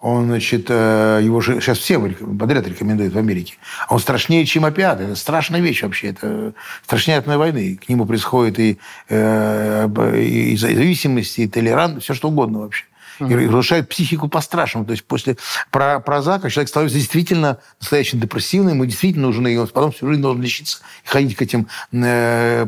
[0.00, 3.54] он, значит, э, его же сейчас все подряд рекомендуют в Америке.
[3.88, 5.04] А он страшнее, чем опиаты.
[5.04, 6.08] Это страшная вещь вообще.
[6.10, 6.54] Это
[6.84, 7.80] страшнее атомной войны.
[7.84, 8.78] К нему происходит и,
[9.08, 9.88] э,
[10.20, 12.84] и зависимость, и толерантность, все что угодно вообще.
[13.18, 14.86] И разрушает психику по-страшному.
[14.86, 15.36] То есть после
[15.72, 20.22] про прозака человек становится действительно настоящим депрессивным, ему действительно нужны, и он потом всю жизнь
[20.22, 22.64] должен лечиться и ходить к этим, э,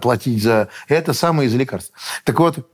[0.00, 1.92] платить за это самое из лекарств.
[2.24, 2.68] Так вот,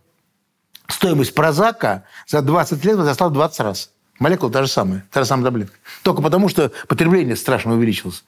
[0.90, 3.90] стоимость прозака за 20 лет возросла в 20 раз.
[4.18, 5.76] Молекула та же самая, та же самая таблетка.
[6.02, 8.22] Только потому, что потребление страшно увеличилось.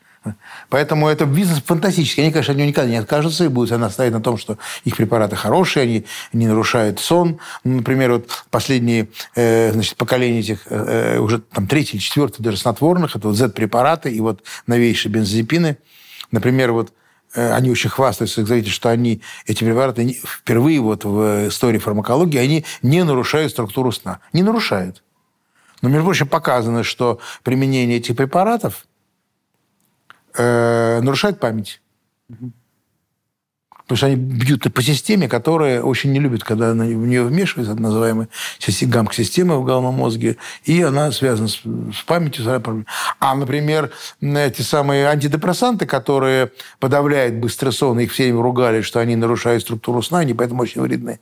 [0.69, 2.23] Поэтому это бизнес фантастический.
[2.23, 5.37] Они, конечно, от него никогда не откажутся и будут наставить на том, что их препараты
[5.37, 7.41] хорошие, они не нарушают сон.
[7.65, 12.43] Ну, например, вот последние э, значит, поколения этих, э, э уже там третий или четвертый
[12.43, 15.77] даже снотворных, это вот Z-препараты и вот новейшие бензодипины.
[16.31, 16.93] Например, вот
[17.35, 23.05] они очень хвастаются, говорите, что они, эти препараты впервые вот в истории фармакологии, они не
[23.05, 24.21] нарушают структуру сна.
[24.33, 25.03] Не нарушают.
[25.81, 28.87] Но, между прочим, показано, что применение этих препаратов
[30.35, 31.81] э, нарушает память.
[33.83, 37.83] Потому что они бьют по системе, которая очень не любит, когда в нее вмешивается, это
[37.83, 38.29] называемая
[38.83, 42.45] гамк-система в головном мозге, и она связана с, с памятью.
[43.21, 43.91] А, например,
[44.21, 50.21] эти самые антидепрессанты, которые подавляют быстрый сон, их все ругали, что они нарушают структуру сна,
[50.21, 51.21] они поэтому очень вредны.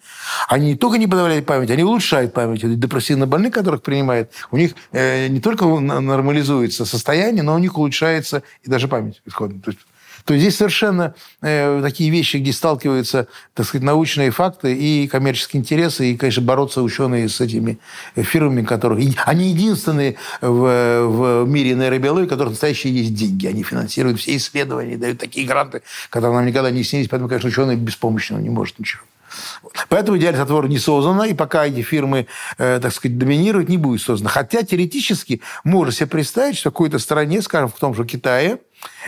[0.49, 2.79] Они не только не подавляют память, они улучшают память.
[2.79, 8.43] Депрессивно больных, которых принимают, у них э, не только нормализуется состояние, но у них улучшается
[8.63, 9.61] и даже память исходно.
[9.61, 9.81] То есть
[10.31, 15.59] то есть здесь совершенно э, такие вещи, где сталкиваются, так сказать, научные факты и коммерческие
[15.59, 17.81] интересы, и, конечно, бороться ученые с этими
[18.15, 19.01] фирмами, которых...
[19.27, 23.49] Они единственные в, в мире нейробиологии, у которых настоящие есть деньги.
[23.49, 27.75] Они финансируют все исследования, дают такие гранты, которые нам никогда не снились, поэтому, конечно, ученый
[27.75, 29.03] беспомощно не может ничего.
[29.89, 32.27] Поэтому идеальный затвор не создано, и пока эти фирмы,
[32.59, 34.31] э, так сказать, доминируют, не будет создано.
[34.31, 38.59] Хотя теоретически можно себе представить, что в какой-то стране, скажем, в том же Китае,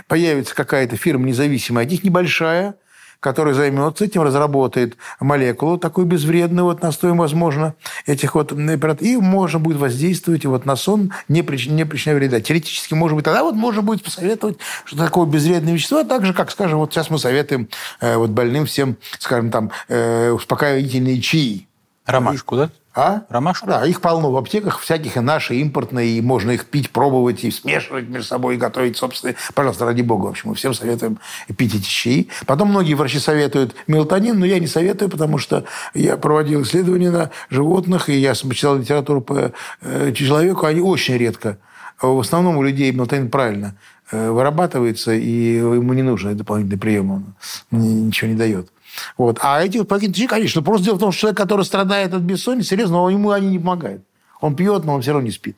[0.09, 2.75] появится какая-то фирма независимая от них, небольшая,
[3.23, 7.75] который займется этим, разработает молекулу такую безвредную, вот настой, возможно,
[8.05, 12.41] этих вот и можно будет воздействовать вот на сон, не, причиняя, не причиняя вреда.
[12.41, 16.51] Теоретически, может быть, тогда вот можно будет посоветовать, что такое безвредное вещество, так же, как,
[16.51, 17.69] скажем, вот сейчас мы советуем
[18.01, 21.69] э, вот больным всем, скажем, там, э, успокаивательные чаи.
[22.07, 22.71] Ромашку, да?
[22.95, 23.23] А?
[23.31, 23.67] Ромашку?
[23.67, 27.51] Да, их полно в аптеках, всяких и наши, импортные, и можно их пить, пробовать, и
[27.51, 29.37] смешивать между собой, и готовить собственные.
[29.55, 31.19] Пожалуйста, ради бога, в общем, мы всем советуем
[31.57, 32.29] пить эти чаи.
[32.45, 35.65] Потом многие врачи советуют мелатонин, но я не советую, потому что
[35.95, 41.59] я проводил исследования на животных, и я почитал литературу по э, человеку, они очень редко.
[42.01, 43.77] В основном у людей мелатонин правильно
[44.11, 47.35] э, вырабатывается, и ему не нужен дополнительный прием, он
[47.71, 48.69] ничего не дает.
[49.17, 49.39] Вот.
[49.43, 53.09] А эти пакетики, конечно, просто дело в том, что человек, который страдает от бессонницы, серьезно,
[53.09, 54.03] ему они не помогают.
[54.41, 55.57] Он пьет, но он все равно не спит.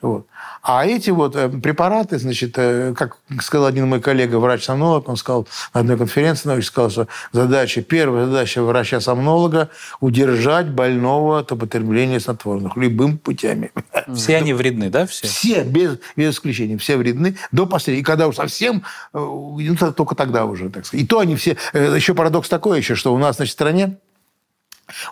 [0.00, 0.26] Вот.
[0.62, 5.48] А эти вот э, препараты, значит, э, как сказал один мой коллега, врач-сомнолог, он сказал
[5.74, 9.70] на одной конференции, он сказал, что задача, первая задача врача-сомнолога–
[10.00, 13.72] удержать больного от употребления снотворных любым путями.
[14.14, 15.26] Все они вредны, да, все?
[15.26, 18.00] Все, без, без исключения, все вредны до последнего.
[18.00, 21.04] И когда уж совсем, ну, только тогда уже, так сказать.
[21.04, 21.56] И то они все...
[21.72, 23.98] Еще парадокс такой еще, что у нас, значит, в стране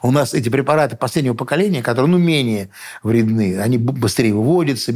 [0.02, 2.70] у нас эти препараты последнего поколения, которые, ну, менее
[3.02, 4.92] вредны, они быстрее выводятся,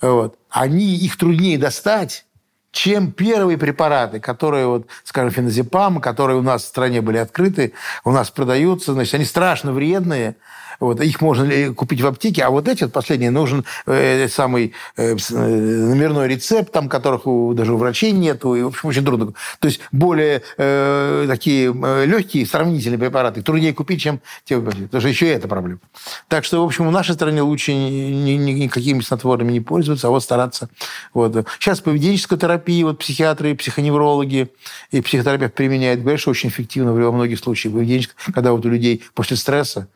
[0.00, 2.26] вот, они, их труднее достать,
[2.74, 7.72] чем первые препараты, которые, вот, скажем, феназепам, которые у нас в стране были открыты,
[8.04, 10.36] у нас продаются, значит, они страшно вредные,
[10.80, 15.16] вот, их можно купить в аптеке, а вот эти вот последние нужен э, самый э,
[15.16, 19.32] э, номерной рецепт, там которых у, даже у врачей нету, и, в общем, очень трудно.
[19.58, 25.08] То есть более э, такие э, легкие, сравнительные препараты труднее купить, чем те потому что
[25.08, 25.80] еще и это проблема.
[26.28, 30.10] Так что, в общем, в нашей стране лучше ни, ни, никакими снотворными не пользоваться, а
[30.10, 30.68] вот стараться.
[31.12, 31.46] Вот.
[31.58, 34.48] Сейчас поведенческая терапия, вот психиатры, психоневрологи
[34.90, 39.04] и психотерапевт применяют, говорят, что очень эффективно во многих случаях поведенческая, когда вот у людей
[39.14, 39.88] после стресса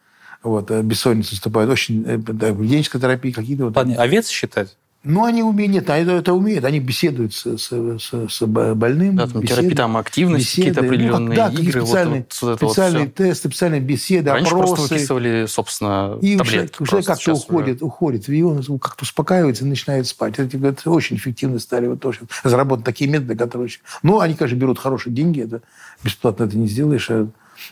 [0.42, 3.76] вот, э, бессонница наступает, очень э, поведенческая терапия, какие-то вот...
[3.76, 4.76] Овец считать?
[5.04, 9.14] Ну, они умеют, нет, они это умеют, они беседуют с, с, с, с больным.
[9.14, 11.82] Да, там терапия, там активность, какие-то определенные ну, да, игры.
[11.82, 14.74] Специальные, вот, вот, специальные вот тесты, специальные беседы, Раньше опросы.
[14.74, 16.82] просто выписывали, собственно, и таблетки.
[16.82, 20.34] уже, уже как-то уходит, уходит, и он как-то успокаивается и начинает спать.
[20.38, 22.20] Это, это очень эффективно стали вот тоже.
[22.42, 23.80] Заработаны такие методы, которые очень...
[24.02, 25.62] Ну, они, конечно, берут хорошие деньги, это
[26.02, 27.28] бесплатно это не сделаешь, а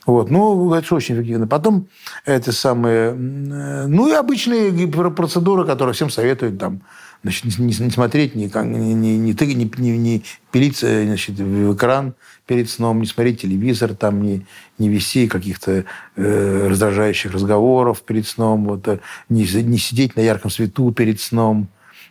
[0.07, 0.31] вот.
[0.31, 1.47] Ну, это очень эффективно.
[1.47, 1.89] Потом
[2.25, 3.13] это самые...
[3.13, 6.83] Ну, и обычные процедуры, которые всем советуют там,
[7.23, 10.23] значит, не, не смотреть, не, не, не, не, не, не
[10.53, 12.15] пилиться значит, в экран
[12.47, 14.47] перед сном, не смотреть телевизор, там, не,
[14.79, 15.85] не вести каких-то
[16.17, 21.69] э, раздражающих разговоров перед сном, вот, э, не, не сидеть на ярком свету перед сном,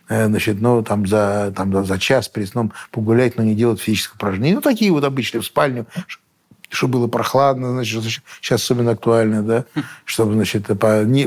[0.08, 4.16] э, значит, ну, там, за, там, за, час перед сном погулять, но не делать физическое
[4.16, 4.56] упражнение.
[4.56, 5.86] Ну, такие вот обычные в спальню,
[6.68, 8.02] чтобы было прохладно, значит,
[8.40, 9.64] сейчас особенно актуально, да,
[10.04, 10.66] чтобы, значит,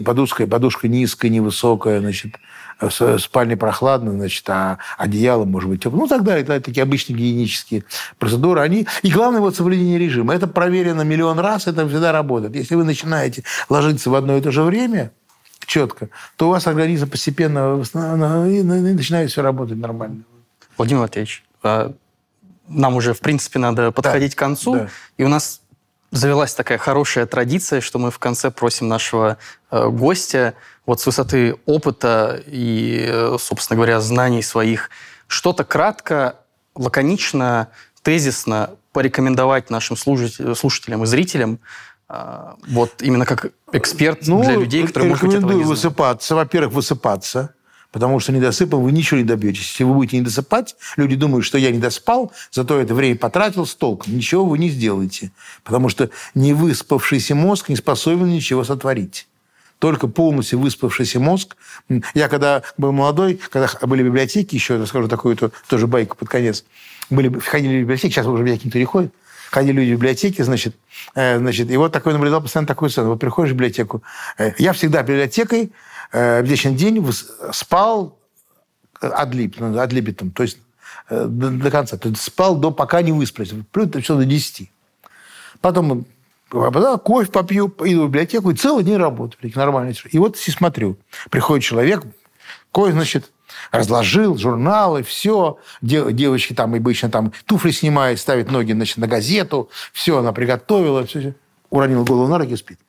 [0.03, 2.36] подушка, подушка низкая, невысокая, значит,
[2.80, 6.02] в спальне прохладно, значит, а одеяло может быть теплое.
[6.02, 7.84] Ну, тогда это такие обычные гигиенические
[8.18, 8.61] процедуры.
[8.61, 8.88] Они...
[9.02, 10.34] И главное, вот соблюдение режима.
[10.34, 12.56] Это проверено миллион раз, это всегда работает.
[12.56, 15.11] Если вы начинаете ложиться в одно и то же время,
[15.66, 16.07] четко,
[16.38, 20.24] то у вас организм постепенно начинает все работать нормально.
[20.78, 21.91] Владимир Матвеевич, а
[22.69, 24.35] нам уже, в принципе, надо подходить да.
[24.35, 24.73] к концу.
[24.75, 24.89] Да.
[25.17, 25.61] И у нас
[26.11, 29.37] завелась такая хорошая традиция, что мы в конце просим нашего
[29.71, 30.53] э, гостя
[30.85, 34.89] вот с высоты опыта и, э, собственно говоря, знаний своих
[35.27, 36.37] что-то кратко,
[36.75, 37.69] лаконично,
[38.01, 41.59] тезисно порекомендовать нашим слушателям и зрителям,
[42.09, 45.69] э, вот именно как эксперт ну, для людей, которые, может быть, этого не знают.
[45.69, 46.35] высыпаться.
[46.35, 47.53] Во-первых, высыпаться
[47.91, 49.70] Потому что недосыпом вы ничего не добьетесь.
[49.70, 53.66] Если вы будете не досыпать, люди думают, что я не доспал, зато это время потратил
[53.66, 54.16] с толком.
[54.16, 55.32] Ничего вы не сделаете.
[55.64, 59.28] Потому что не выспавшийся мозг не способен ничего сотворить.
[59.80, 61.56] Только полностью выспавшийся мозг.
[62.14, 66.66] Я когда был молодой, когда были библиотеки, еще расскажу такую -то, тоже байку под конец.
[67.10, 69.14] Были, ходили в библиотеки, сейчас уже библиотеки никто не ходит.
[69.49, 70.76] Ходили люди в библиотеки, значит,
[71.16, 73.10] э, значит, и вот такой наблюдал постоянно такую сцену.
[73.10, 74.03] Вот приходишь в библиотеку.
[74.38, 75.72] Э, я всегда библиотекой
[76.11, 77.06] в вечный день
[77.52, 78.18] спал
[78.99, 80.57] адлип, ну, адлибитом, то есть
[81.10, 81.98] э, до, до конца.
[81.98, 83.52] То есть спал до, пока не высплюсь.
[83.52, 84.72] Вплоть все до 10.
[85.61, 86.06] Потом
[86.52, 89.52] да, кофе попью, иду в библиотеку, и целый день работаю.
[89.56, 89.94] Нормально.
[90.11, 90.98] И вот и смотрю.
[91.30, 92.03] Приходит человек,
[92.72, 93.31] кофе, значит,
[93.72, 95.60] разложил журналы, все.
[95.81, 99.69] Девочки там обычно там туфли снимает, ставит ноги значит, на газету.
[99.94, 101.06] Все, она приготовила.
[101.06, 101.36] Все,
[101.69, 102.80] уронила голову на руки и спит.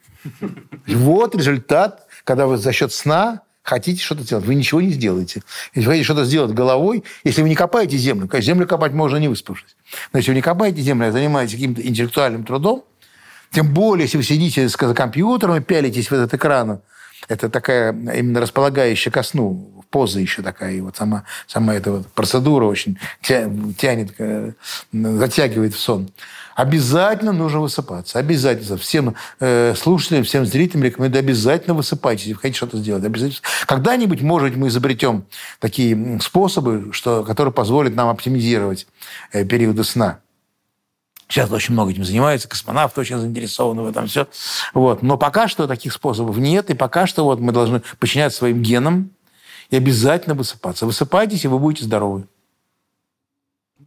[0.86, 5.42] Вот результат когда вы за счет сна хотите что-то сделать, вы ничего не сделаете.
[5.74, 9.16] Если вы хотите что-то сделать головой, если вы не копаете землю, конечно, землю копать можно
[9.16, 9.76] не выспавшись.
[10.12, 12.84] Но если вы не копаете землю, а занимаетесь каким-то интеллектуальным трудом,
[13.52, 16.80] тем более, если вы сидите за компьютером и пялитесь в этот экран,
[17.28, 20.74] это такая именно располагающая ко сну поза еще такая.
[20.74, 24.52] И вот сама, сама эта вот процедура очень тянет, э,
[24.92, 26.10] затягивает в сон.
[26.60, 28.18] Обязательно нужно высыпаться.
[28.18, 28.76] Обязательно.
[28.76, 33.02] Всем э, слушателям, всем зрителям рекомендую обязательно высыпайтесь, если хотите что-то сделать.
[33.02, 33.40] Обязательно.
[33.64, 35.24] Когда-нибудь, может быть, мы изобретем
[35.58, 38.86] такие способы, что, которые позволят нам оптимизировать
[39.32, 40.20] э, периоды сна.
[41.28, 44.28] Сейчас очень много этим занимаются, космонавты очень заинтересованы в этом все.
[44.74, 45.00] Вот.
[45.00, 49.12] Но пока что таких способов нет, и пока что вот мы должны подчиняться своим генам
[49.70, 50.84] и обязательно высыпаться.
[50.84, 52.28] Высыпайтесь, и вы будете здоровы.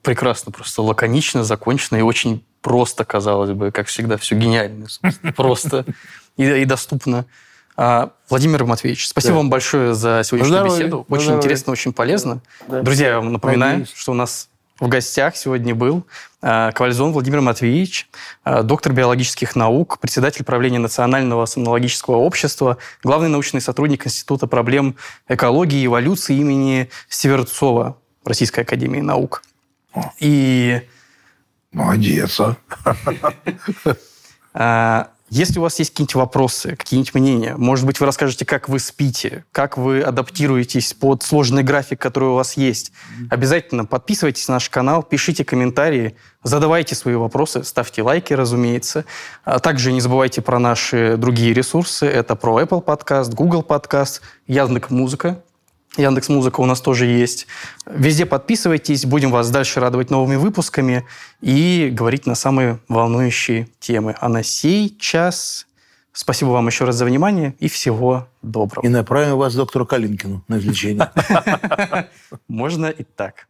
[0.01, 4.88] Прекрасно, просто лаконично, закончено и очень просто, казалось бы, как всегда, все гениально,
[5.35, 5.85] просто
[6.38, 7.26] и, и доступно.
[7.76, 9.38] А, Владимир Матвеевич, спасибо да.
[9.40, 10.80] вам большое за сегодняшнюю Здоровье.
[10.80, 11.06] беседу.
[11.10, 11.40] Очень Здоровье.
[11.40, 12.41] интересно, очень полезно.
[12.68, 12.81] Да.
[12.81, 13.94] Друзья, я вам напоминаю, Надеюсь.
[13.95, 14.48] что у нас
[14.80, 16.06] в гостях сегодня был
[16.41, 18.10] а, Ковальзон Владимир Матвеевич,
[18.44, 24.95] а, доктор биологических наук, председатель правления Национального сомнологического общества, главный научный сотрудник Института проблем
[25.27, 29.44] экологии и эволюции имени Северцова Российской академии наук.
[30.19, 30.81] И
[31.73, 32.55] Молодец, а.
[34.53, 35.09] а.
[35.29, 39.45] Если у вас есть какие-нибудь вопросы, какие-нибудь мнения, может быть, вы расскажете, как вы спите,
[39.51, 42.91] как вы адаптируетесь под сложный график, который у вас есть.
[43.31, 49.05] Обязательно подписывайтесь на наш канал, пишите комментарии, задавайте свои вопросы, ставьте лайки, разумеется.
[49.43, 52.05] А также не забывайте про наши другие ресурсы.
[52.05, 55.42] Это про Apple Podcast, Google Podcast, Яндекс Музыка.
[55.97, 57.47] Яндекс Музыка у нас тоже есть.
[57.85, 61.05] Везде подписывайтесь, будем вас дальше радовать новыми выпусками
[61.41, 64.15] и говорить на самые волнующие темы.
[64.19, 65.67] А на сей час
[66.11, 68.85] спасибо вам еще раз за внимание и всего доброго.
[68.85, 71.11] И направим вас к доктору Калинкину на излечение.
[72.47, 73.47] Можно и так.